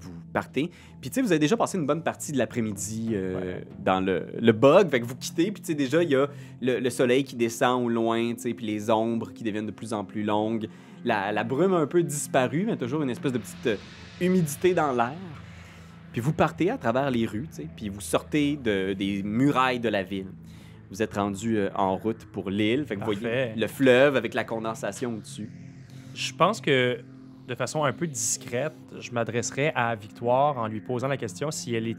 [0.00, 0.70] vous partez.
[1.00, 4.26] Puis tu sais, vous avez déjà passé une bonne partie de l'après-midi euh, dans le,
[4.40, 4.88] le bug.
[4.88, 6.26] Fait que vous quittez, puis tu sais, déjà, il y a
[6.60, 9.70] le, le soleil qui descend au loin, tu sais, puis les ombres qui deviennent de
[9.72, 10.68] plus en plus longues.
[11.04, 13.76] La, la brume a un peu disparu, mais toujours une espèce de petite euh,
[14.20, 15.12] humidité dans l'air.
[16.12, 19.80] Puis vous partez à travers les rues, tu sais, puis vous sortez de- des murailles
[19.80, 20.28] de la ville.
[20.90, 23.54] Vous êtes rendu euh, en route pour l'île, fait que vous voyez Parfait.
[23.56, 25.50] le fleuve avec la condensation au-dessus.
[26.14, 27.00] Je pense que,
[27.46, 31.74] de façon un peu discrète, je m'adresserai à Victoire en lui posant la question si
[31.74, 31.96] elle est.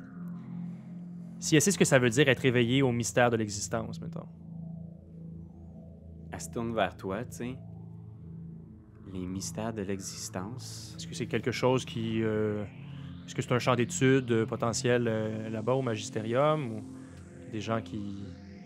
[1.39, 4.25] Si elle sait ce que ça veut dire être éveillée au mystère de l'existence, mettons.
[6.31, 7.55] Elle se tourne vers toi, tu sais.
[9.13, 10.93] Les mystères de l'existence.
[10.97, 12.21] Est-ce que c'est quelque chose qui.
[12.21, 12.63] euh,
[13.25, 16.83] Est-ce que c'est un champ d'études euh, potentiel euh, là-bas au Magisterium ou
[17.51, 18.23] des gens qui.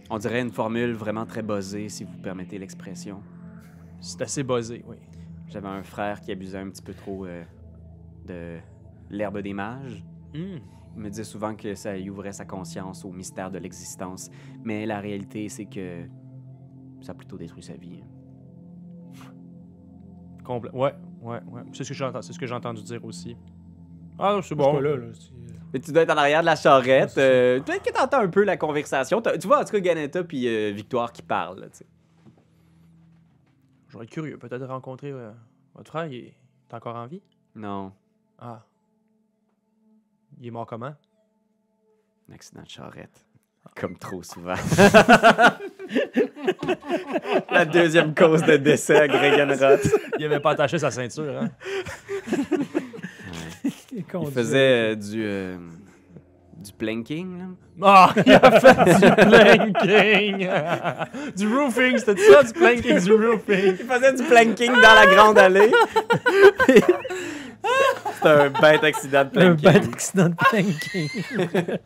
[0.09, 3.21] On dirait une formule vraiment très buzzée, si vous permettez l'expression.
[3.99, 4.97] C'est assez buzzé, oui.
[5.47, 7.43] J'avais un frère qui abusait un petit peu trop euh,
[8.25, 8.57] de
[9.09, 10.03] l'herbe des mages.
[10.33, 10.57] Hmm.
[10.95, 14.29] Il me disait souvent que ça y ouvrait sa conscience au mystère de l'existence.
[14.63, 16.05] Mais la réalité, c'est que
[17.01, 18.03] ça a plutôt détruit sa vie.
[20.43, 21.61] Complè- Ouais, ouais, ouais.
[21.71, 23.35] C'est ce que j'ai ce entendu dire aussi.
[24.19, 24.65] Ah, c'est Je bon.
[24.65, 25.07] suis pas là, là.
[25.73, 27.09] Mais tu dois être en arrière de la charrette.
[27.09, 27.19] Ça.
[27.21, 29.21] euh, Peut-être que t'entends un peu la conversation.
[29.21, 31.59] Tu vois, en tout cas, Ganetta puis euh, Victoire qui parlent.
[31.59, 31.85] là, tu sais.
[33.89, 35.31] J'aurais été curieux, peut-être de rencontrer euh,
[35.75, 36.05] votre frère.
[36.05, 36.33] Il est
[36.69, 37.21] t'es encore en vie?
[37.55, 37.91] Non,
[38.39, 38.63] Ah.
[40.39, 40.93] Il est mort comment?
[42.29, 43.25] un accident de charrette.
[43.75, 44.55] Comme trop souvent.
[47.51, 49.87] la deuxième cause de décès à Gregenroth.
[50.19, 51.49] Il avait pas attaché sa ceinture, hein?
[53.95, 55.57] Il faisait euh, du, euh,
[56.63, 57.37] du planking.
[57.37, 57.45] là.
[57.81, 60.49] Ah, il a fait du planking!
[61.35, 63.75] du roofing, c'était ça, du planking, du roofing!
[63.79, 65.71] Il faisait du planking dans la grande allée.
[68.15, 69.63] C'était un bête accident de Un planking.
[69.81, 71.09] bad accident de planking.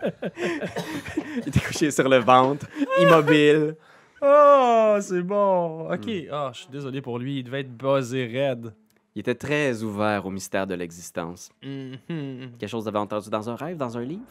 [1.38, 2.66] Il était couché sur le ventre,
[3.02, 3.76] immobile.
[4.22, 5.92] Oh, c'est bon!
[5.92, 8.74] Ok, ah, je suis désolé pour lui, il devait être buzzé raide.
[9.18, 11.52] Il était très ouvert au mystère de l'existence.
[11.64, 12.52] Mhm.
[12.60, 14.22] Quelque chose d'avait entendu dans un rêve, dans un livre?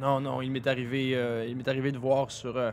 [0.00, 2.70] Non, non, il m'est arrivé, euh, il m'est arrivé de voir sur euh,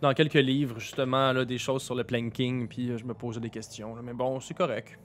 [0.00, 3.38] dans quelques livres justement là, des choses sur le planking, puis euh, je me posais
[3.38, 3.94] des questions.
[3.94, 4.02] là.
[4.02, 4.98] Mais bon, c'est correct.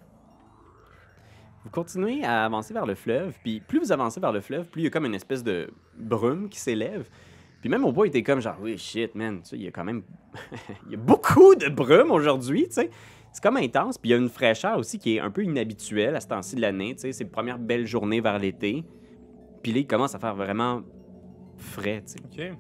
[1.64, 4.82] Vous continuez à avancer vers le fleuve, puis plus vous avancez vers le fleuve, plus
[4.82, 7.08] il y a comme une espèce de brume qui s'élève.
[7.62, 9.68] Puis même au bois, il était comme genre, oui, shit, man, tu sais, il y
[9.68, 10.02] a quand même.
[10.88, 12.90] il y a beaucoup de brume aujourd'hui, tu sais.
[13.36, 16.16] C'est comme intense, puis il y a une fraîcheur aussi qui est un peu inhabituelle
[16.16, 17.12] à ce temps-ci de l'année, tu sais.
[17.12, 18.86] C'est la première belle journée vers l'été.
[19.62, 20.84] Puis là, il commence à faire vraiment
[21.58, 22.54] frais, tu sais.
[22.54, 22.58] Ok.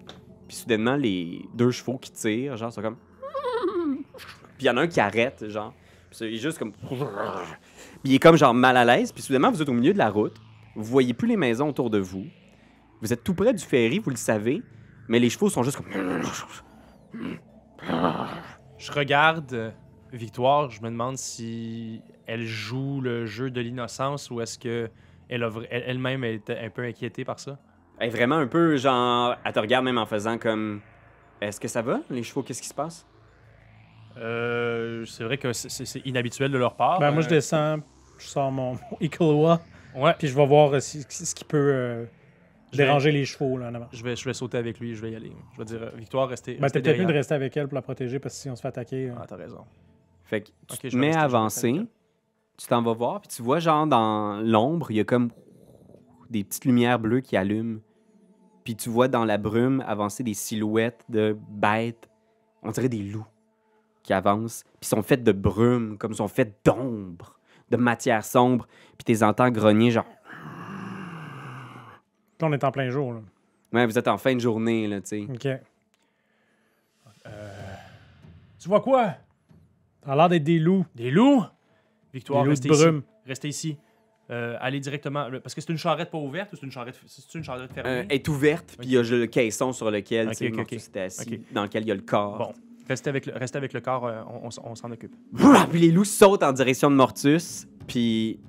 [0.50, 2.98] Puis soudainement, les deux chevaux qui tirent, genre, sont comme.
[4.18, 5.74] Puis il y en a un qui arrête, genre.
[6.12, 6.74] Puis il est juste comme.
[6.84, 6.92] Puis
[8.04, 9.14] il est comme, genre, mal à l'aise.
[9.14, 10.36] Puis soudainement, vous êtes au milieu de la route.
[10.76, 12.26] Vous voyez plus les maisons autour de vous.
[13.02, 14.62] Vous êtes tout près du ferry, vous le savez.
[15.08, 15.88] Mais les chevaux sont juste comme.
[18.78, 19.72] Je regarde euh,
[20.14, 24.89] Victoire, je me demande si elle joue le jeu de l'innocence ou est-ce que
[25.30, 27.58] elle elle- elle-même était un peu inquiétée par ça?
[27.99, 29.36] Elle est vraiment un peu, genre.
[29.43, 30.82] Elle te regarde même en faisant comme.
[31.41, 32.43] Est-ce que ça va, les chevaux?
[32.43, 33.06] Qu'est-ce qui se passe?
[34.18, 36.99] Euh, c'est vrai que c'est- inhabituel de leur part.
[36.99, 37.78] Ben, moi, je Euh, descends,
[38.18, 39.60] je sors mon, mon Ikoloa,
[39.93, 42.06] Ouais, puis je vais voir euh, si- ce qui peut euh,
[42.72, 43.88] vais- déranger les chevaux là, en avant.
[43.91, 45.34] je vais, je vais sauter avec lui, je vais y aller.
[45.53, 46.56] Je vais dire, Victoire, restez.
[46.56, 48.56] Ben, t'es peut-être mieux de rester avec elle pour la protéger parce que si on
[48.56, 49.12] se fait attaquer.
[49.18, 49.66] Ah, t'as raison.
[50.26, 51.82] Fait que tu te mets à avancer,
[52.58, 55.30] tu t'en vas voir, puis tu vois, genre, dans l'ombre, il y a comme
[56.30, 57.80] des petites lumières bleues qui allument.
[58.64, 62.10] Puis tu vois dans la brume avancer des silhouettes de bêtes,
[62.64, 63.28] on dirait des loups,
[64.02, 68.68] qui avancent, puis sont faites de brume, comme sont faites d'ombre, de matière sombre,
[68.98, 70.06] puis tu les entends grogner, genre,
[72.42, 73.14] Là, on est en plein jour.
[73.14, 73.22] Là.
[73.72, 75.28] ouais, vous êtes en fin de journée, là, tu sais.
[75.30, 75.48] OK.
[78.60, 79.16] Tu vois quoi?
[80.06, 80.86] Ça a l'air d'être des loups.
[80.95, 81.41] Des loups?
[81.41, 82.84] Des Victoire, loups restez de ici.
[82.84, 83.01] brume.
[83.26, 83.78] Restez ici.
[84.32, 85.28] Euh, allez directement.
[85.43, 87.89] Parce que c'est une charrette pas ouverte ou c'est une charrette, c'est une charrette fermée?
[87.89, 90.56] Euh, est ouverte, puis il y a le caisson sur lequel, Ok, tu sais, ok,
[90.58, 90.89] Mortus ok.
[90.89, 92.38] était assis, dans lequel il y a le corps.
[92.39, 92.53] Bon,
[92.88, 95.16] restez avec le, restez avec le corps, euh, on, on s'en occupe.
[95.70, 98.39] Puis les loups sautent en direction de Mortus, puis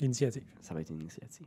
[0.00, 0.44] L'initiative.
[0.62, 1.44] ça va être une initiative.